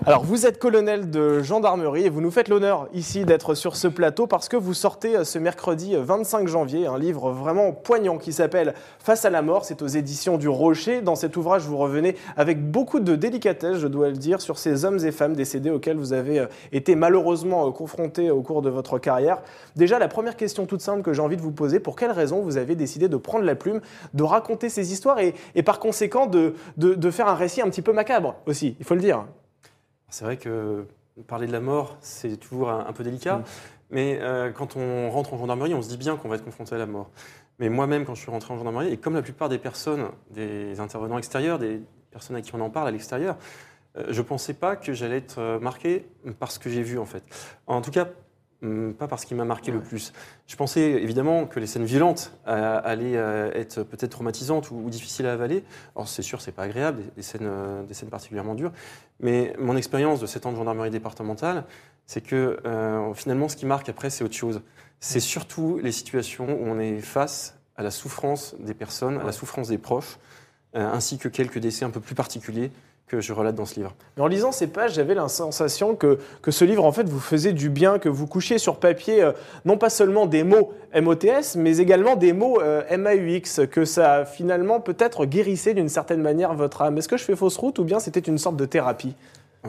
[0.06, 3.88] Alors vous êtes colonel de gendarmerie et vous nous faites l'honneur ici d'être sur ce
[3.88, 8.34] plateau parce que vous sortez euh, ce mercredi 25 janvier un livre vraiment poignant qui
[8.34, 11.02] s'appelle Face à la mort, c'est aux éditions du Rocher.
[11.02, 14.86] Dans cet ouvrage, vous revenez avec beaucoup de délicatesse, je dois le dire, sur ces
[14.86, 18.72] hommes et femmes décédés auxquels vous avez euh, été malheureusement euh, confrontés au cours de
[18.72, 19.42] votre carrière.
[19.76, 22.42] Déjà, la première question toute simple que j'ai envie de vous poser, pour quelles raisons
[22.42, 23.82] vous avez décidé de prendre la plume,
[24.16, 28.36] de raconter ces histoires et, par conséquent de faire un récit un petit peu macabre
[28.48, 29.26] aussi, il faut le dire.
[30.14, 30.86] C'est vrai que
[31.26, 33.38] parler de la mort, c'est toujours un, un peu délicat.
[33.38, 33.44] Mm.
[33.90, 36.76] Mais euh, quand on rentre en gendarmerie, on se dit bien qu'on va être confronté
[36.76, 37.10] à la mort.
[37.58, 40.80] Mais moi-même, quand je suis rentré en gendarmerie, et comme la plupart des personnes, des
[40.80, 43.38] intervenants extérieurs, des personnes à qui on en parle à l'extérieur,
[43.98, 46.06] euh, je ne pensais pas que j'allais être euh, marqué
[46.40, 47.24] par ce que j'ai vu, en fait.
[47.66, 48.08] En tout cas,
[48.98, 50.14] pas parce qu'il m'a marqué le plus.
[50.48, 54.90] Je pensais évidemment que les scènes violentes euh, allaient euh, être peut-être traumatisantes ou, ou
[54.90, 55.64] difficiles à avaler.
[55.96, 58.72] Alors c'est sûr, c'est pas agréable, des, des scènes, euh, des scènes particulièrement dures.
[59.20, 61.66] Mais mon expérience de 7 ans de gendarmerie départementale,
[62.06, 62.58] c'est que
[63.16, 64.62] finalement, ce qui marque après, c'est autre chose.
[65.00, 69.32] C'est surtout les situations où on est face à la souffrance des personnes, à la
[69.32, 70.18] souffrance des proches,
[70.74, 72.72] ainsi que quelques décès un peu plus particuliers
[73.14, 73.94] que je relate dans ce livre.
[74.18, 77.20] Mais en lisant ces pages, j'avais la sensation que, que ce livre, en fait, vous
[77.20, 79.34] faisait du bien, que vous couchiez sur papier euh,
[79.66, 84.80] non pas seulement des mots MOTS, mais également des mots euh, MAUX, que ça finalement
[84.80, 86.98] peut-être guérissait d'une certaine manière votre âme.
[86.98, 89.16] Est-ce que je fais fausse route ou bien c'était une sorte de thérapie?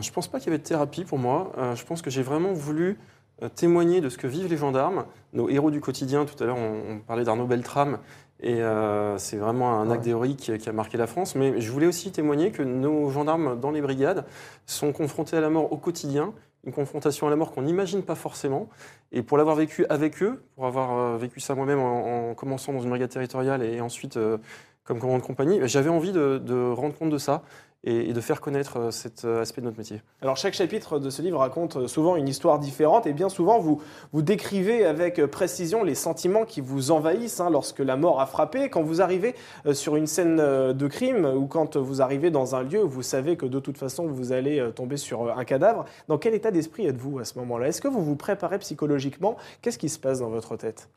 [0.01, 1.53] Je ne pense pas qu'il y avait de thérapie pour moi.
[1.59, 2.99] Euh, je pense que j'ai vraiment voulu
[3.43, 6.25] euh, témoigner de ce que vivent les gendarmes, nos héros du quotidien.
[6.25, 7.99] Tout à l'heure, on, on parlait d'Arnaud Beltrame.
[8.41, 11.35] Et euh, c'est vraiment un acte héroïque qui, qui a marqué la France.
[11.35, 14.25] Mais je voulais aussi témoigner que nos gendarmes dans les brigades
[14.67, 16.33] sont confrontés à la mort au quotidien,
[16.67, 18.69] une confrontation à la mort qu'on n'imagine pas forcément.
[19.13, 22.73] Et pour l'avoir vécu avec eux, pour avoir euh, vécu ça moi-même en, en commençant
[22.73, 24.39] dans une brigade territoriale et ensuite euh,
[24.85, 27.43] comme commandant de compagnie, j'avais envie de, de rendre compte de ça
[27.85, 30.03] et, et de faire connaître euh, cet euh, aspect de notre métier.
[30.23, 33.59] Alors chaque chapitre de ce livre raconte euh, souvent une histoire différente et bien souvent
[33.61, 33.81] vous,
[34.13, 38.69] vous décrivez avec précision les sentiments qui vous envahissent hein, lorsque la mort a frappé.
[38.71, 39.35] Quand vous arrivez
[39.73, 43.37] sur une scène de crime ou quand vous arrivez dans un lieu où vous savez
[43.37, 47.19] que de toute façon vous allez tomber sur un cadavre, dans quel état d'esprit êtes-vous
[47.19, 47.69] à ce moment-là?
[47.69, 49.37] Est-ce que vous vous préparez psychologiquement?
[49.63, 50.89] Qu'est-ce qui se passe dans votre tête?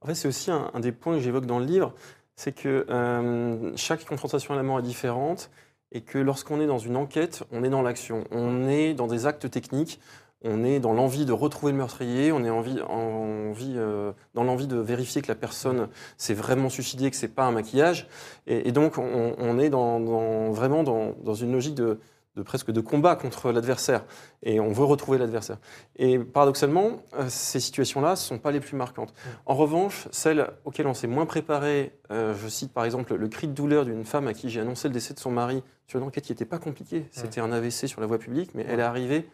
[0.00, 1.92] En fait, c'est aussi un, un des points que j'évoque dans le livre,
[2.36, 5.50] c'est que euh, chaque confrontation à la mort est différente
[5.94, 9.26] et que lorsqu'on est dans une enquête, on est dans l'action, on est dans des
[9.26, 10.00] actes techniques,
[10.42, 14.76] on est dans l'envie de retrouver le meurtrier, on est envie, euh, dans l'envie de
[14.76, 15.88] vérifier que la personne
[16.18, 18.08] s'est vraiment suicidée, que c'est pas un maquillage,
[18.46, 21.98] et, donc on, est vraiment dans une logique de,
[22.36, 24.04] de presque de combat contre l'adversaire,
[24.42, 25.58] et on veut retrouver l'adversaire.
[25.96, 29.14] Et paradoxalement, euh, ces situations-là ne sont pas les plus marquantes.
[29.46, 33.46] En revanche, celles auxquelles on s'est moins préparé, euh, je cite par exemple le cri
[33.46, 36.06] de douleur d'une femme à qui j'ai annoncé le décès de son mari sur une
[36.06, 37.06] enquête qui n'était pas compliquée.
[37.10, 39.28] C'était un AVC sur la voie publique, mais elle est arrivée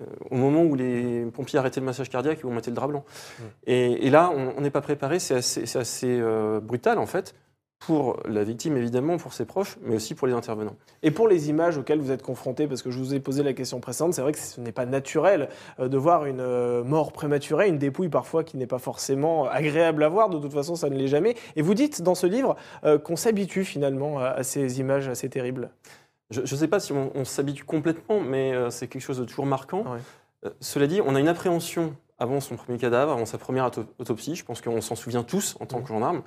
[0.00, 2.76] euh, au moment où les pompiers arrêtaient le massage cardiaque et où on mettait le
[2.76, 3.04] drap blanc.
[3.66, 7.34] Et, et là, on n'est pas préparé, c'est assez, euh, brutal en fait,
[7.78, 10.76] pour la victime évidemment, pour ses proches, mais aussi pour les intervenants.
[11.02, 13.52] Et pour les images auxquelles vous êtes confrontés, parce que je vous ai posé la
[13.52, 15.48] question précédente, c'est vrai que ce n'est pas naturel
[15.78, 20.02] euh, de voir une euh, mort prématurée, une dépouille parfois qui n'est pas forcément agréable
[20.02, 21.36] à voir, de toute façon ça ne l'est jamais.
[21.56, 25.70] Et vous dites dans ce livre euh, qu'on s'habitue finalement à, ces images assez terribles.
[26.30, 29.46] Je ne sais pas si on, on s'habitue complètement, mais c'est quelque chose de toujours
[29.46, 29.84] marquant.
[29.90, 29.98] Ouais.
[30.44, 33.86] Euh, cela dit, on a une appréhension avant son premier cadavre, avant sa première auto-
[33.98, 34.34] autopsie.
[34.34, 36.22] Je pense qu'on s'en souvient tous en tant que gendarme.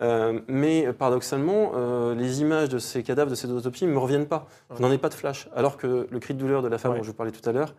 [0.00, 4.28] Euh, mais paradoxalement, euh, les images de ces cadavres, de ces autopsies ne me reviennent
[4.28, 4.46] pas.
[4.76, 5.48] Je n'en ai pas de flash.
[5.54, 6.98] Alors que le cri de douleur de la femme Ouais.
[6.98, 7.74] dont je vous parlais tout à l'heure,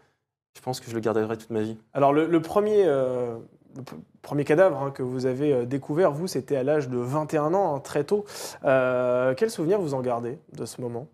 [0.56, 1.78] je pense que je le garderai toute ma vie.
[1.94, 3.38] Alors le, le premier, euh,
[3.76, 3.84] le
[4.22, 7.80] premier cadavre hein, que vous avez découvert, vous, c'était à l'âge de 21 ans, hein,
[7.80, 8.26] très tôt.
[8.64, 11.08] Quel souvenir vous en gardez de ce moment?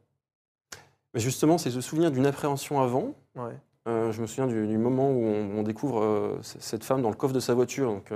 [1.14, 3.14] Mais justement, c'est ce souvenir d'une appréhension avant.
[3.36, 3.54] Ouais.
[3.88, 7.10] Euh, je me souviens du, du moment où on, on découvre euh, cette femme dans
[7.10, 7.92] le coffre de sa voiture.
[7.92, 8.12] Donc,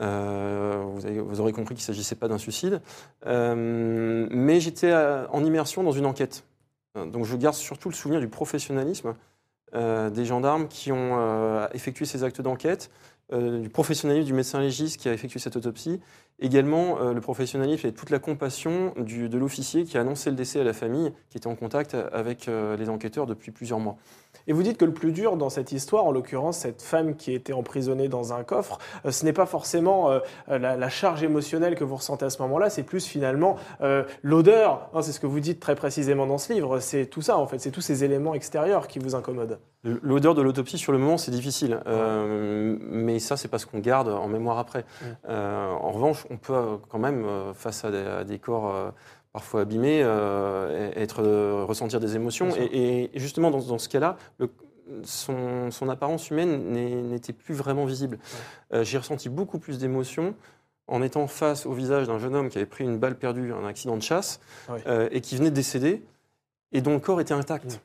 [0.00, 2.80] euh, vous, avez- vous aurez compris qu'il ne s'agissait pas d'un suicide.
[3.24, 6.44] Mais j'étais en immersion dans une enquête.
[6.94, 9.14] Donc je garde surtout le souvenir du professionnalisme
[9.74, 12.90] des gendarmes qui ont effectué ces actes d'enquête,
[13.32, 16.00] euh, du professionnalisme du médecin légiste qui a effectué cette autopsie,
[16.38, 20.60] également euh, le professionnalisme et toute la compassion de l'officier qui a annoncé le décès
[20.60, 23.96] à la famille, qui était en contact avec euh, les enquêteurs depuis plusieurs mois.
[24.48, 27.32] Et vous dites que le plus dur dans cette histoire, en l'occurrence cette femme qui
[27.32, 30.10] était emprisonnée dans un coffre, ce n'est pas forcément
[30.48, 33.56] la, charge émotionnelle que vous ressentez à ce moment-là, c'est plus finalement
[34.22, 34.90] l'odeur.
[34.94, 36.80] Hein, c'est ce que vous dites très précisément dans ce livre.
[36.80, 39.58] C'est tout ça en fait, c'est tous ces éléments extérieurs qui vous incommodent.
[39.84, 41.80] L'odeur de l'autopsie, sur le moment, c'est difficile.
[41.88, 44.84] Euh, mais ça, c'est pas ce qu'on garde en mémoire après.
[45.28, 48.90] Euh, en revanche, on peut euh, quand même, face à des, à des corps euh,
[49.32, 49.98] parfois abîmés,
[50.94, 51.22] être,
[51.64, 52.50] ressentir des émotions.
[52.56, 54.16] Et, et justement, dans, dans ce cas-là,
[55.04, 56.70] son, son apparence humaine
[57.10, 58.18] n'était plus vraiment visible.
[58.82, 60.34] J'ai ressenti beaucoup plus d'émotions
[60.86, 63.66] en étant face au visage d'un jeune homme qui avait pris une balle perdue, un
[63.66, 65.08] accident de chasse, Ouais.
[65.10, 66.02] et qui venait de décéder,
[66.72, 67.80] et dont le corps était intact.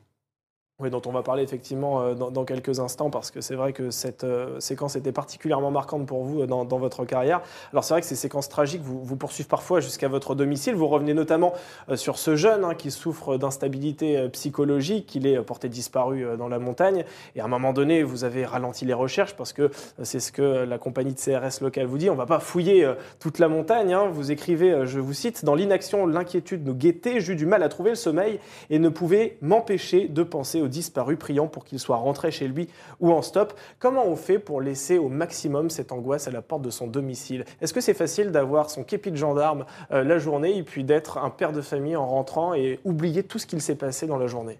[0.80, 3.90] Oui, dont on va parler effectivement euh, dans, quelques instants, parce que c'est vrai que
[3.90, 7.40] cette euh, séquence était particulièrement marquante pour vous euh, dans, votre carrière.
[7.72, 10.76] Alors c'est vrai que ces séquences tragiques vous, vous poursuivent parfois jusqu'à votre domicile.
[10.76, 11.52] Vous revenez notamment
[11.96, 17.04] sur ce jeune hein, qui souffre d'instabilité psychologique, il est porté disparu dans la montagne.
[17.34, 19.72] Et à un moment donné, vous avez ralenti les recherches, parce que
[20.04, 22.08] c'est ce que la compagnie de CRS locale vous dit.
[22.08, 23.94] On ne va pas fouiller toute la montagne.
[23.94, 24.08] hein.
[24.12, 27.90] Vous écrivez, je vous cite, Dans l'inaction, l'inquiétude nous guettait, j'eus du mal à trouver
[27.90, 28.38] le sommeil
[28.70, 32.68] et ne pouvais m'empêcher de penser au disparu, priant pour qu'il soit rentré chez lui
[33.00, 33.54] ou en stop.
[33.78, 37.44] Comment on fait pour laisser au maximum cette angoisse à la porte de son domicile?
[37.60, 41.18] Est-ce que c'est facile d'avoir son képi de gendarme euh, la journée et puis d'être
[41.18, 44.26] un père de famille en rentrant et oublier tout ce qu'il s'est passé dans la
[44.26, 44.58] journée?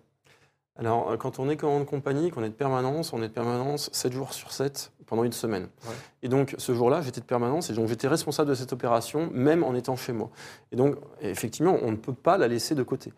[0.78, 3.32] Alors, euh, quand on est commandant de compagnie, qu'on est de permanence, on est de
[3.32, 5.68] permanence 7 jours sur 7 pendant une semaine.
[5.86, 5.94] Ouais.
[6.22, 9.64] Et donc ce jour-là, j'étais de permanence et donc j'étais responsable de cette opération, même
[9.64, 10.30] en étant chez moi.
[10.70, 13.12] Et donc effectivement, on ne peut pas la laisser de côté.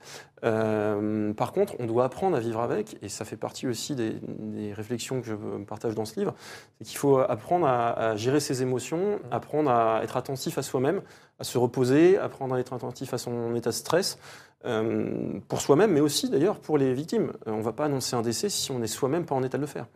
[0.45, 4.15] Euh, par contre, on doit apprendre à vivre avec, et ça fait partie aussi des,
[4.23, 5.35] des réflexions que je
[5.65, 6.35] partage dans ce livre,
[6.79, 11.03] c'est qu'il faut apprendre à, à gérer ses émotions, apprendre à être attentif à soi-même,
[11.41, 14.19] à se reposer, apprendre à être attentif à son état de stress,
[14.65, 17.33] euh, pour soi-même, mais aussi d'ailleurs pour les victimes.
[17.47, 19.59] Euh, on ne va pas annoncer un décès si on n'est soi-même pas en état
[19.59, 19.87] de le faire.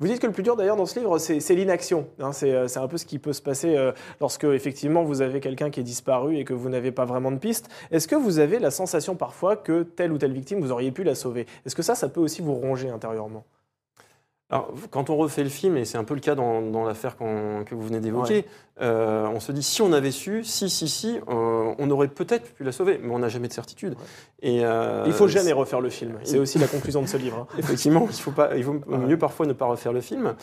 [0.00, 2.06] Vous dites que le plus dur d'ailleurs dans ce livre, c'est l'inaction.
[2.20, 2.32] hein.
[2.32, 3.90] c'est euh, c'est un peu ce qui peut se passer euh,
[4.20, 7.38] lorsque effectivement vous avez quelqu'un qui est disparu et que vous n'avez pas vraiment de
[7.38, 7.68] piste.
[7.90, 11.02] Est-ce que vous avez la sensation parfois que telle ou telle victime, vous auriez pu
[11.02, 11.46] la sauver?
[11.66, 13.44] Est-ce que ça, ça peut aussi vous ronger intérieurement?
[14.50, 17.16] Alors, quand on refait le film, et c'est un peu le cas dans, dans l'affaire
[17.18, 18.46] que vous venez d'évoquer,
[18.80, 22.54] euh, on se dit si on avait su, si, si, si, euh, on aurait peut-être
[22.54, 23.94] pu la sauver, mais on n'a jamais de certitude.
[24.40, 26.14] Et, euh, Il faut jamais refaire le film.
[26.24, 27.46] C'est aussi la conclusion de ce livre.
[27.50, 27.56] hein.
[27.58, 30.34] Effectivement, il, faut pas, il vaut mieux parfois ne pas refaire le film.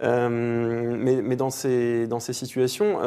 [0.00, 2.98] Mais, mais dans, ces, dans ces situations,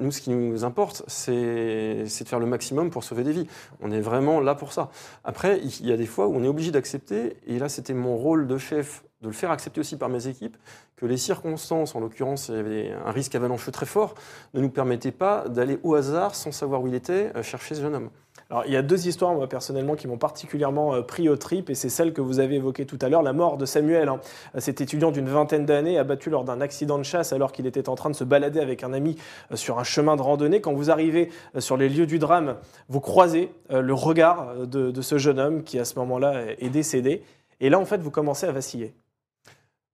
[0.00, 3.46] nous, ce qui nous importe, c'est de faire le maximum pour sauver des vies.
[3.82, 4.88] On est vraiment là pour ça.
[5.24, 8.16] Après, il y a des fois où on est obligé d'accepter, et là, c'était mon
[8.16, 10.56] rôle de chef de le faire accepter aussi par mes équipes,
[10.96, 14.14] que les circonstances, en l'occurrence, il y avait un risque avalancheux très fort,
[14.54, 17.82] ne nous permettaient pas d'aller au hasard, sans savoir où il était, euh, chercher ce
[17.82, 18.10] jeune homme.
[18.48, 21.68] Alors, il y a deux histoires, moi, personnellement, qui m'ont particulièrement euh, pris au trip,
[21.68, 24.08] et c'est celle que vous avez évoquée tout à l'heure, la mort de Samuel.
[24.08, 24.20] hein.
[24.54, 27.88] Euh, Cet étudiant d'une vingtaine d'années, abattu lors d'un accident de chasse alors qu'il était
[27.88, 29.16] en train de se balader avec un ami
[29.54, 30.60] sur un chemin de randonnée.
[30.60, 32.56] Quand vous arrivez sur les lieux du drame,
[32.88, 37.22] vous croisez le regard de ce jeune homme qui, à ce moment-là, est décédé.
[37.60, 38.94] Et là, en fait, vous commencez à vaciller.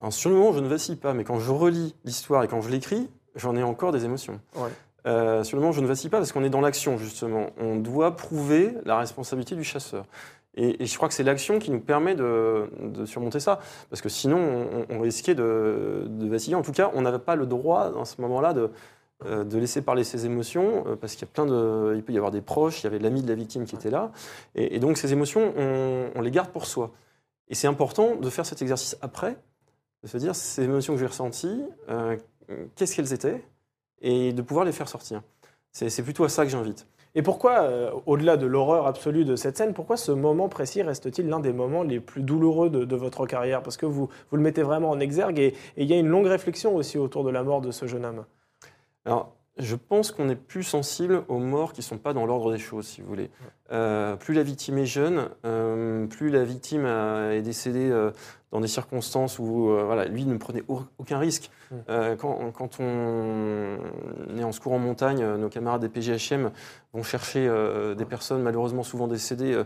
[0.04, 2.60] Alors, sur le moment, je ne vacille pas, mais quand je relis l'histoire et quand
[2.60, 4.38] je l'écris, j'en ai encore des émotions.
[4.54, 4.68] Ouais.
[5.06, 7.46] Euh, sur le moment, je ne vacille pas parce qu'on est dans l'action, justement.
[7.58, 10.04] On doit prouver la responsabilité du chasseur.
[10.56, 13.60] Et, et je crois que c'est l'action qui nous permet de, de surmonter ça.
[13.88, 14.36] Parce que sinon,
[14.90, 16.54] on, on risquait de, de vaciller.
[16.54, 18.70] En tout cas, on n'avait pas le droit, dans ce moment-là, de,
[19.24, 22.12] euh, de laisser parler ses émotions, euh, parce qu'il y a plein de, il peut
[22.12, 24.12] y avoir des proches, il y avait l'ami de la victime qui était là,
[24.54, 26.90] et, et donc ces émotions, on, on les garde pour soi.
[27.48, 29.38] Et c'est important de faire cet exercice après,
[30.04, 32.16] de se dire ces émotions que j'ai ressenties, euh,
[32.76, 33.42] qu'est-ce qu'elles étaient,
[34.02, 35.22] et de pouvoir les faire sortir.
[35.72, 36.86] C'est plutôt à ça que j'invite.
[37.16, 41.28] Et pourquoi, euh, au-delà de l'horreur absolue de cette scène, pourquoi ce moment précis reste-t-il
[41.28, 43.62] l'un des moments les plus douloureux de, de votre carrière?
[43.62, 46.26] Parce que vous, vous le mettez vraiment en exergue et il y a une longue
[46.26, 48.24] réflexion aussi autour de la mort de ce jeune homme.
[49.04, 52.52] Alors, je pense qu'on est plus sensible aux morts qui ne sont pas dans l'ordre
[52.52, 53.30] des choses, si vous voulez.
[53.72, 58.10] Euh, plus la victime est jeune, euh, plus la victime a- est décédée euh,
[58.50, 61.50] dans des circonstances où voilà, lui ne prenait au- aucun risque.
[61.88, 63.78] Quand, quand on
[64.38, 66.50] est en secours en montagne, nos camarades des PGHM
[66.92, 67.48] vont chercher
[67.96, 69.60] des personnes malheureusement souvent décédées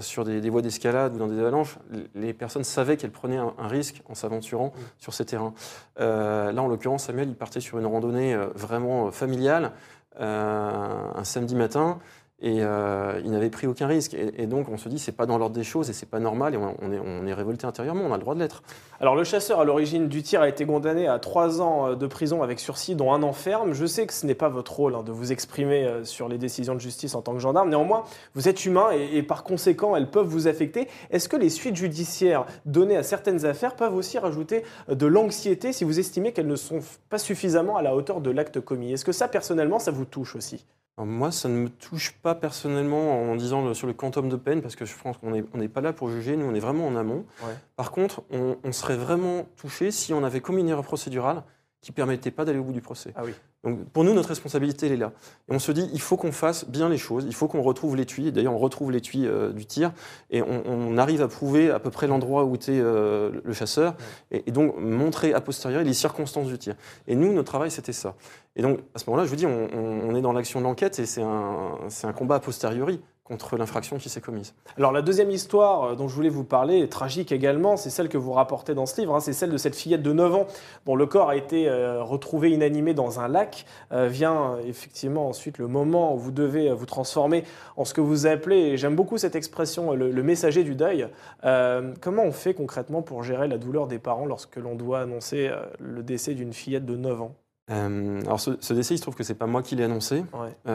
[0.00, 1.78] sur des, des voies d'escalade ou dans des avalanches.
[2.14, 5.54] Les personnes savaient qu'elles prenaient un, un risque en s'aventurant sur ces terrains.
[6.00, 9.72] Euh, là, en l'occurrence, Samuel, il partait sur une randonnée euh, vraiment euh, familiale,
[10.20, 11.98] euh, un samedi matin,
[12.40, 14.14] et euh, il n'avait pris aucun risque.
[14.14, 16.54] Et, donc, on se dit, c'est pas dans l'ordre des choses et c'est pas normal,
[16.54, 18.62] et on, est, révolté intérieurement, on a le droit de l'être.
[19.00, 22.06] Alors le chasseur à l'origine du tir a été condamné à trois ans euh, de
[22.06, 23.72] prison avec sursis, dont un an ferme.
[23.72, 26.38] Je sais que ce n'est pas votre rôle hein, de vous exprimer euh, sur les
[26.38, 27.70] décisions de justice en tant que gendarme.
[27.70, 30.88] Néanmoins, vous êtes humain et, et par conséquent, elles peuvent vous affecter.
[31.10, 35.72] Est-ce que les suites judiciaires données à certaines affaires peuvent aussi rajouter euh, de l'anxiété
[35.72, 38.92] si vous estimez qu'elles ne sont pas suffisamment à la hauteur de l'acte commis?
[38.92, 40.64] Est-ce que ça, personnellement, ça vous touche aussi?
[40.98, 44.34] Alors, moi, ça ne me touche pas personnellement en disant le- sur le quantum de
[44.34, 46.88] peine, parce que je pense qu'on n'est pas là pour juger, nous, on est vraiment
[46.88, 47.24] en amont.
[47.46, 47.54] Ouais.
[47.76, 51.44] Par contre, on, on serait vraiment touché si on avait commis une erreur procédurale
[51.82, 53.12] qui ne permettait pas d'aller au bout du procès.
[53.14, 53.32] Ah oui.
[53.64, 55.12] Donc pour nous, notre responsabilité, elle est là.
[55.48, 57.96] Et on se dit, il faut qu'on fasse bien les choses, il faut qu'on retrouve
[57.96, 59.92] l'étui, d'ailleurs on retrouve l'étui euh, du tir,
[60.30, 63.96] et on, on arrive à prouver à peu près l'endroit où était euh, le chasseur,
[64.30, 66.76] et, et donc montrer a posteriori les circonstances du tir.
[67.08, 68.14] Et nous, notre travail, c'était ça.
[68.54, 71.06] Et donc à ce moment-là, je vous dis, on, est dans l'action de l'enquête, et
[71.06, 74.54] c'est un, un combat a posteriori contre l'infraction qui s'est commise.
[74.76, 78.08] Alors la deuxième histoire euh, dont je voulais vous parler, est tragique également, c'est celle
[78.08, 79.20] que vous rapportez dans ce livre, hein.
[79.20, 80.46] c'est celle de cette fillette de 9 ans
[80.86, 83.66] dont le corps a été euh, retrouvé inanimé dans un lac.
[83.92, 87.44] Euh, vient euh, effectivement ensuite le moment où vous devez vous transformer
[87.76, 91.08] en ce que vous appelez, et j'aime beaucoup cette expression, le, le messager du deuil.
[91.44, 95.50] Euh, comment on fait concrètement pour gérer la douleur des parents lorsque l'on doit annoncer
[95.78, 97.34] le décès d'une fillette de 9 ans?
[97.70, 100.72] Alors ce, ce décès, il se trouve que c'est pas moi qui l'ai annoncé, Ouais.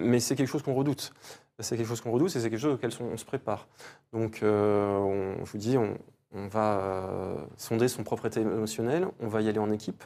[0.00, 1.12] Mais c'est quelque chose qu'on redoute.
[1.60, 3.68] C'est quelque chose qu'on redoute et c'est quelque chose auquel on, se prépare.
[4.12, 5.96] Donc, euh, on- je vous dis, on,
[6.32, 10.02] on va euh, sonder son propre état émotionnel, on va y aller en équipe,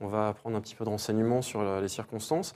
[0.00, 2.54] on va prendre un petit peu de renseignements sur euh, les circonstances.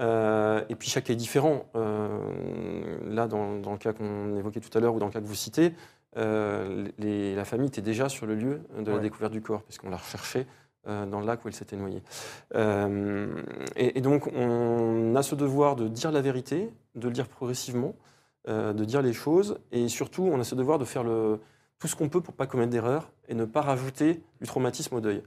[0.00, 1.66] Euh, et puis chaque cas est différent.
[1.74, 5.26] Là, dans, dans le cas qu'on évoquait tout à l'heure ou dans le cas que
[5.26, 5.74] vous citez,
[6.16, 9.02] les- la famille était déjà sur le lieu de la Ouais.
[9.02, 10.46] découverte du corps, puisqu'on l'a recherché
[10.86, 12.02] dans le lac où elle s'était noyée.
[12.54, 13.42] Euh,
[13.76, 17.94] et, donc, on a ce devoir de dire la vérité, de le dire progressivement,
[18.48, 21.04] euh, de dire les choses, et surtout, on a ce devoir de faire
[21.80, 25.00] tout ce qu'on peut pour pas commettre d'erreurs et ne pas rajouter du traumatisme au
[25.00, 25.22] deuil.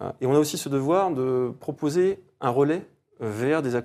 [0.00, 2.86] Euh, Et on a aussi ce devoir de proposer un relais
[3.20, 3.76] vers des,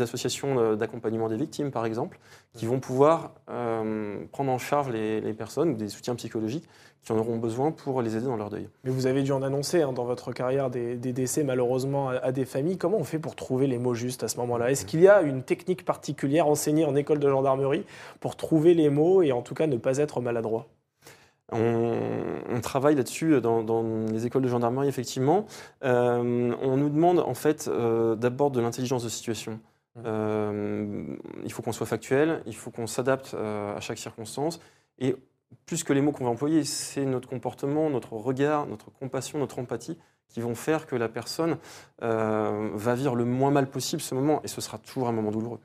[0.00, 2.18] associations euh, d'accompagnement des victimes, par exemple,
[2.54, 6.68] qui vont pouvoir euh, prendre en charge les, personnes, des soutiens psychologiques
[7.02, 8.68] qui en auront besoin pour les aider dans leur deuil.
[8.84, 12.44] Mais vous avez dû en annoncer hein, dans votre carrière des, décès malheureusement à des
[12.44, 12.76] familles.
[12.76, 14.70] Comment on fait pour trouver les mots justes à ce moment-là?
[14.70, 17.84] Est-ce qu'il y a une technique particulière enseignée en école de gendarmerie
[18.20, 20.68] pour trouver les mots et en tout cas ne pas être maladroit?
[21.52, 21.96] On,
[22.48, 25.46] on travaille là-dessus dans, dans les écoles de gendarmerie, effectivement.
[25.84, 29.60] Euh, on nous demande en fait euh, d'abord de l'intelligence de situation.
[29.96, 30.02] Mmh.
[30.06, 31.04] Euh,
[31.44, 34.60] il faut qu'on soit factuel, il faut qu'on s'adapte euh, à chaque circonstance.
[34.98, 35.16] Et
[35.66, 39.58] plus que les mots qu'on va employer, c'est notre comportement, notre regard, notre compassion, notre
[39.58, 39.98] empathie
[40.28, 41.56] qui vont faire que la personne
[42.02, 44.40] euh, va vivre le moins mal possible ce moment.
[44.44, 45.58] Et ce sera toujours un moment douloureux.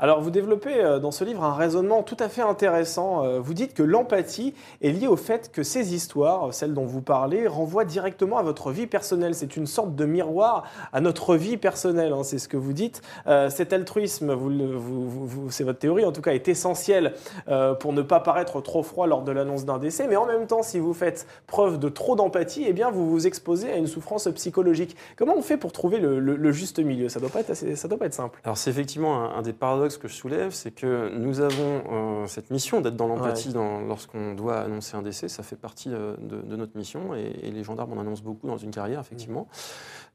[0.00, 3.24] Alors, vous développez euh, dans ce livre un raisonnement tout à fait intéressant.
[3.24, 7.02] Euh, Vous dites que l'empathie est liée au fait que ces histoires, celles dont vous
[7.02, 9.34] parlez, renvoient directement à votre vie personnelle.
[9.34, 13.02] C'est une sorte de miroir à notre vie personnelle, hein, c'est ce que vous dites.
[13.26, 14.36] Euh, cet altruisme,
[15.50, 17.14] c'est votre théorie en tout cas, est essentiel
[17.48, 20.06] euh, pour ne pas paraître trop froid lors de l'annonce d'un décès.
[20.08, 23.26] Mais en même temps, si vous faites preuve de trop d'empathie, eh bien, vous vous
[23.26, 24.96] exposez à une souffrance psychologique.
[25.16, 27.08] Comment on fait pour trouver le, juste milieu?
[27.08, 28.40] Ça ça doit pas être simple.
[28.44, 32.26] Alors c'est effectivement un, un des paradoxes que je soulève, c'est que nous avons euh,
[32.26, 36.40] cette mission d'être dans l'empathie lorsqu'on doit annoncer un décès, ça fait partie euh, de,
[36.40, 39.46] de notre mission et, et les gendarmes en annoncent beaucoup dans une carrière, effectivement.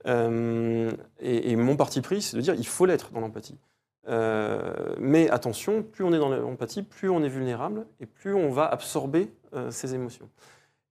[0.08, 0.90] Euh,
[1.20, 3.60] et, et mon parti pris, c'est de dire il faut l'être dans l'empathie.
[4.08, 8.66] Mais attention, plus on est dans l'empathie, plus on est vulnérable et plus on va
[8.66, 9.32] absorber
[9.70, 10.30] ses émotions.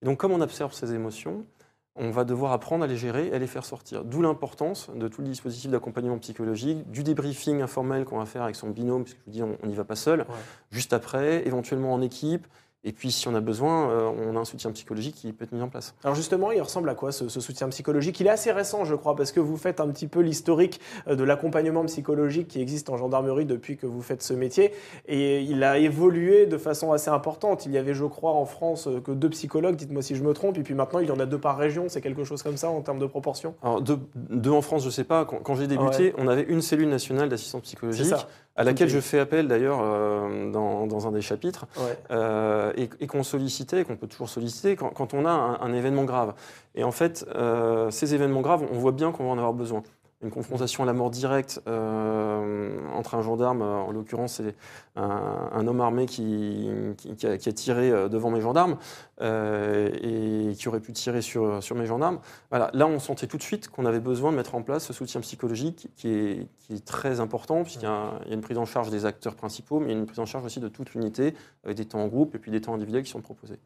[0.02, 1.44] Et donc comme on absorbe ses émotions,
[1.96, 4.04] on va devoir apprendre à les gérer et à les faire sortir.
[4.04, 8.56] D'où l'importance de tout le dispositif d'accompagnement psychologique, du débriefing informel qu'on va faire avec
[8.56, 10.24] son binôme, puisque je vous dis, on n'y va pas seul,
[10.70, 12.46] juste après, éventuellement en équipe.
[12.84, 15.52] Et puis, si on a besoin, euh, on a un soutien psychologique qui peut être
[15.52, 15.94] mis en place.
[16.02, 18.18] Alors justement, il ressemble à quoi ce, ce soutien psychologique?
[18.18, 21.14] Il est assez récent, je crois, parce que vous faites un petit peu l'historique euh,
[21.14, 24.72] de l'accompagnement psychologique qui existe en gendarmerie depuis que vous faites ce métier.
[25.06, 27.66] Et il a évolué de façon assez importante.
[27.66, 30.32] Il y avait, je crois, en France euh, que deux psychologues, dites-moi si je me
[30.34, 31.84] trompe, et puis maintenant il y en a deux par région.
[31.88, 33.54] C'est quelque chose comme ça en termes de proportion?
[33.62, 35.24] Alors, deux, deux en France, je ne sais pas.
[35.24, 38.26] Quand, quand j'ai débuté, on avait une cellule nationale d'assistance C'est psychologique, ça.
[38.56, 41.66] À laquelle je fais appel d'ailleurs euh, dans, dans un des chapitres.
[41.78, 41.96] Ouais.
[42.10, 45.60] euh, et, et qu'on sollicitait, et qu'on peut toujours solliciter quand, quand on a un,
[45.60, 46.34] un événement grave.
[46.74, 49.82] Et en fait, euh, ces événements graves, on voit bien qu'on va en avoir besoin.
[50.22, 54.54] Une confrontation à la mort directe euh, entre un gendarme, euh, en l'occurrence c'est
[54.94, 56.70] un, homme armé qui,
[57.24, 58.76] a, tiré euh, devant mes gendarmes
[59.20, 62.20] et qui aurait pu tirer sur, sur mes gendarmes.
[62.50, 64.92] Voilà, là on sentait tout de suite qu'on avait besoin de mettre en place ce
[64.92, 66.48] soutien psychologique qui est,
[66.86, 69.94] très important puisqu'il y, a une prise en charge des acteurs principaux, mais il y
[69.94, 72.38] a une prise en charge aussi de toute l'unité avec des temps en groupe et
[72.38, 73.58] puis des temps individuels qui sont proposés.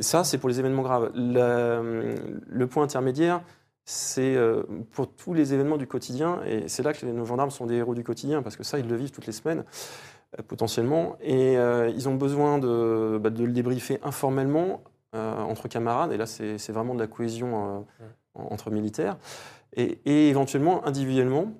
[0.00, 1.12] Ça, c'est pour les événements graves.
[1.14, 3.42] Le point intermédiaire,
[3.84, 4.62] c'est euh,
[4.92, 7.94] pour tous les événements du quotidien, et c'est là que nos gendarmes sont des héros
[7.94, 9.64] du quotidien, parce que ça, ils le vivent toutes les semaines,
[10.38, 16.16] euh, potentiellement, et euh, ils ont besoin de, bah, le débriefer informellement entre camarades, et
[16.16, 17.86] là, c'est vraiment de la cohésion en-
[18.34, 19.16] entre militaires,
[19.74, 21.52] et, éventuellement, individuellement,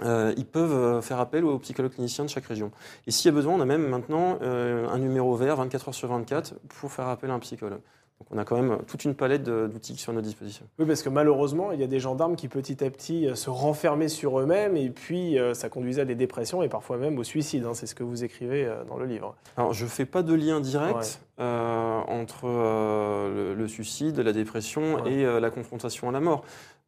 [0.00, 2.70] ils peuvent faire appel aux psychologues cliniciens de chaque région.
[3.06, 6.08] Et s'il y a besoin, on a même maintenant un numéro vert 24 heures sur
[6.08, 7.82] 24 pour faire appel à un psychologue.
[8.30, 10.66] Donc on a quand même toute une palette d'outils sur notre disposition.
[10.78, 13.50] Oui, parce que malheureusement, il y a des gendarmes qui petit à petit euh, se
[13.50, 17.24] renfermaient sur eux-mêmes et puis euh, ça conduisait à des dépressions et parfois même au
[17.24, 17.64] suicide.
[17.66, 17.74] hein.
[17.74, 19.34] C'est ce que vous écrivez euh, dans le livre.
[19.56, 20.94] Alors je ne fais pas de lien direct
[21.38, 21.44] Ouais.
[21.44, 25.12] euh, entre euh, le, le suicide, la dépression Ouais.
[25.12, 26.44] et euh, la confrontation à la mort.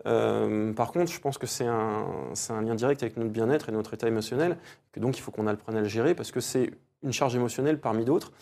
[0.07, 3.69] Euh, par contre, je pense que c'est un, c'est un lien direct avec notre bien-être
[3.69, 4.57] et notre état émotionnel,
[4.93, 6.71] que donc il faut qu'on apprenne à le gérer parce que c'est
[7.03, 8.33] une charge émotionnelle parmi d'autres.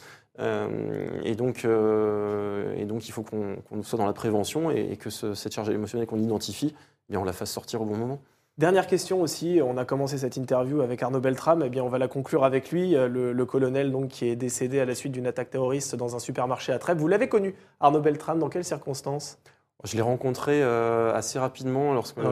[0.40, 4.96] Euh, et, donc, euh, et donc, il faut qu'on soit dans la prévention et, et
[4.96, 6.74] que ce- cette charge émotionnelle qu'on identifie,
[7.08, 8.20] eh bien, on la fasse sortir au bon moment.
[8.58, 11.98] Dernière question aussi, on a commencé cette interview avec Arnaud Beltrame, eh bien on va
[11.98, 15.10] la conclure avec lui, euh, le, le colonel donc, qui est décédé à la suite
[15.12, 16.98] d'une attaque terroriste dans un supermarché à Trèbes.
[16.98, 19.38] Vous l'avez connu, Arnaud Beltrame, dans quelles circonstances?
[19.82, 22.24] Je l'ai rencontré euh, assez rapidement lorsque Ouais.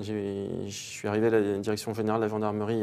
[0.00, 2.82] j'ai- je suis arrivé à la direction générale de la gendarmerie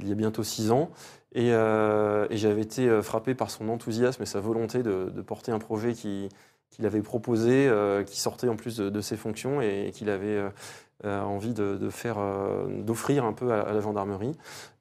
[0.00, 0.90] il y a bientôt six ans.
[1.34, 5.58] Et, euh, j'avais été euh, frappé par son enthousiasme et sa volonté de, porter un
[5.58, 6.28] projet qui-
[6.70, 10.40] qu'il avait proposé, euh, qui sortait en plus de, ses fonctions et, qu'il avait
[11.04, 14.36] envie de, de faire, euh, d'offrir un peu à, à la gendarmerie.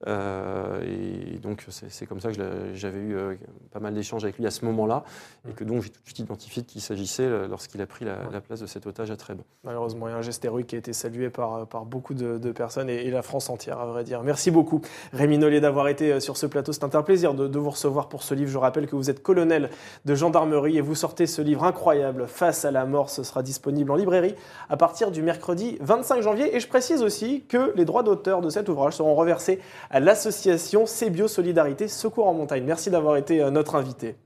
[0.06, 2.38] Euh, et donc c'est comme ça que
[2.76, 3.36] j'avais eu euh,
[3.72, 5.04] pas mal d'échanges avec lui à ce moment-là,
[5.50, 8.18] et que donc j'ai tout de suite identifié qu'il s'agissait euh, lorsqu'il a pris la,
[8.32, 9.42] la place de cet otage à Trèbes.
[9.64, 12.38] Malheureusement, il y a un geste héroïque qui a été salué par, par beaucoup de,
[12.38, 14.22] de personnes et, et la France entière, à vrai dire.
[14.24, 14.82] Merci beaucoup,
[15.14, 16.74] Rémi Nollet, d'avoir été euh, sur ce plateau.
[16.74, 18.52] C'est un plaisir de, de vous recevoir pour ce livre.
[18.52, 19.72] Je rappelle que vous êtes colonel
[20.06, 23.10] de gendarmerie et vous sortez ce livre incroyable, Face à la mort.
[23.10, 24.36] Ce sera disponible en librairie
[24.70, 26.56] à partir du mercredi 25 janvier.
[26.56, 30.86] Et je précise aussi que les droits d'auteur de cet ouvrage seront reversés à l'association
[30.86, 32.64] Cébio Solidarité Secours en montagne.
[32.66, 34.18] Merci d'avoir été euh, notre invité.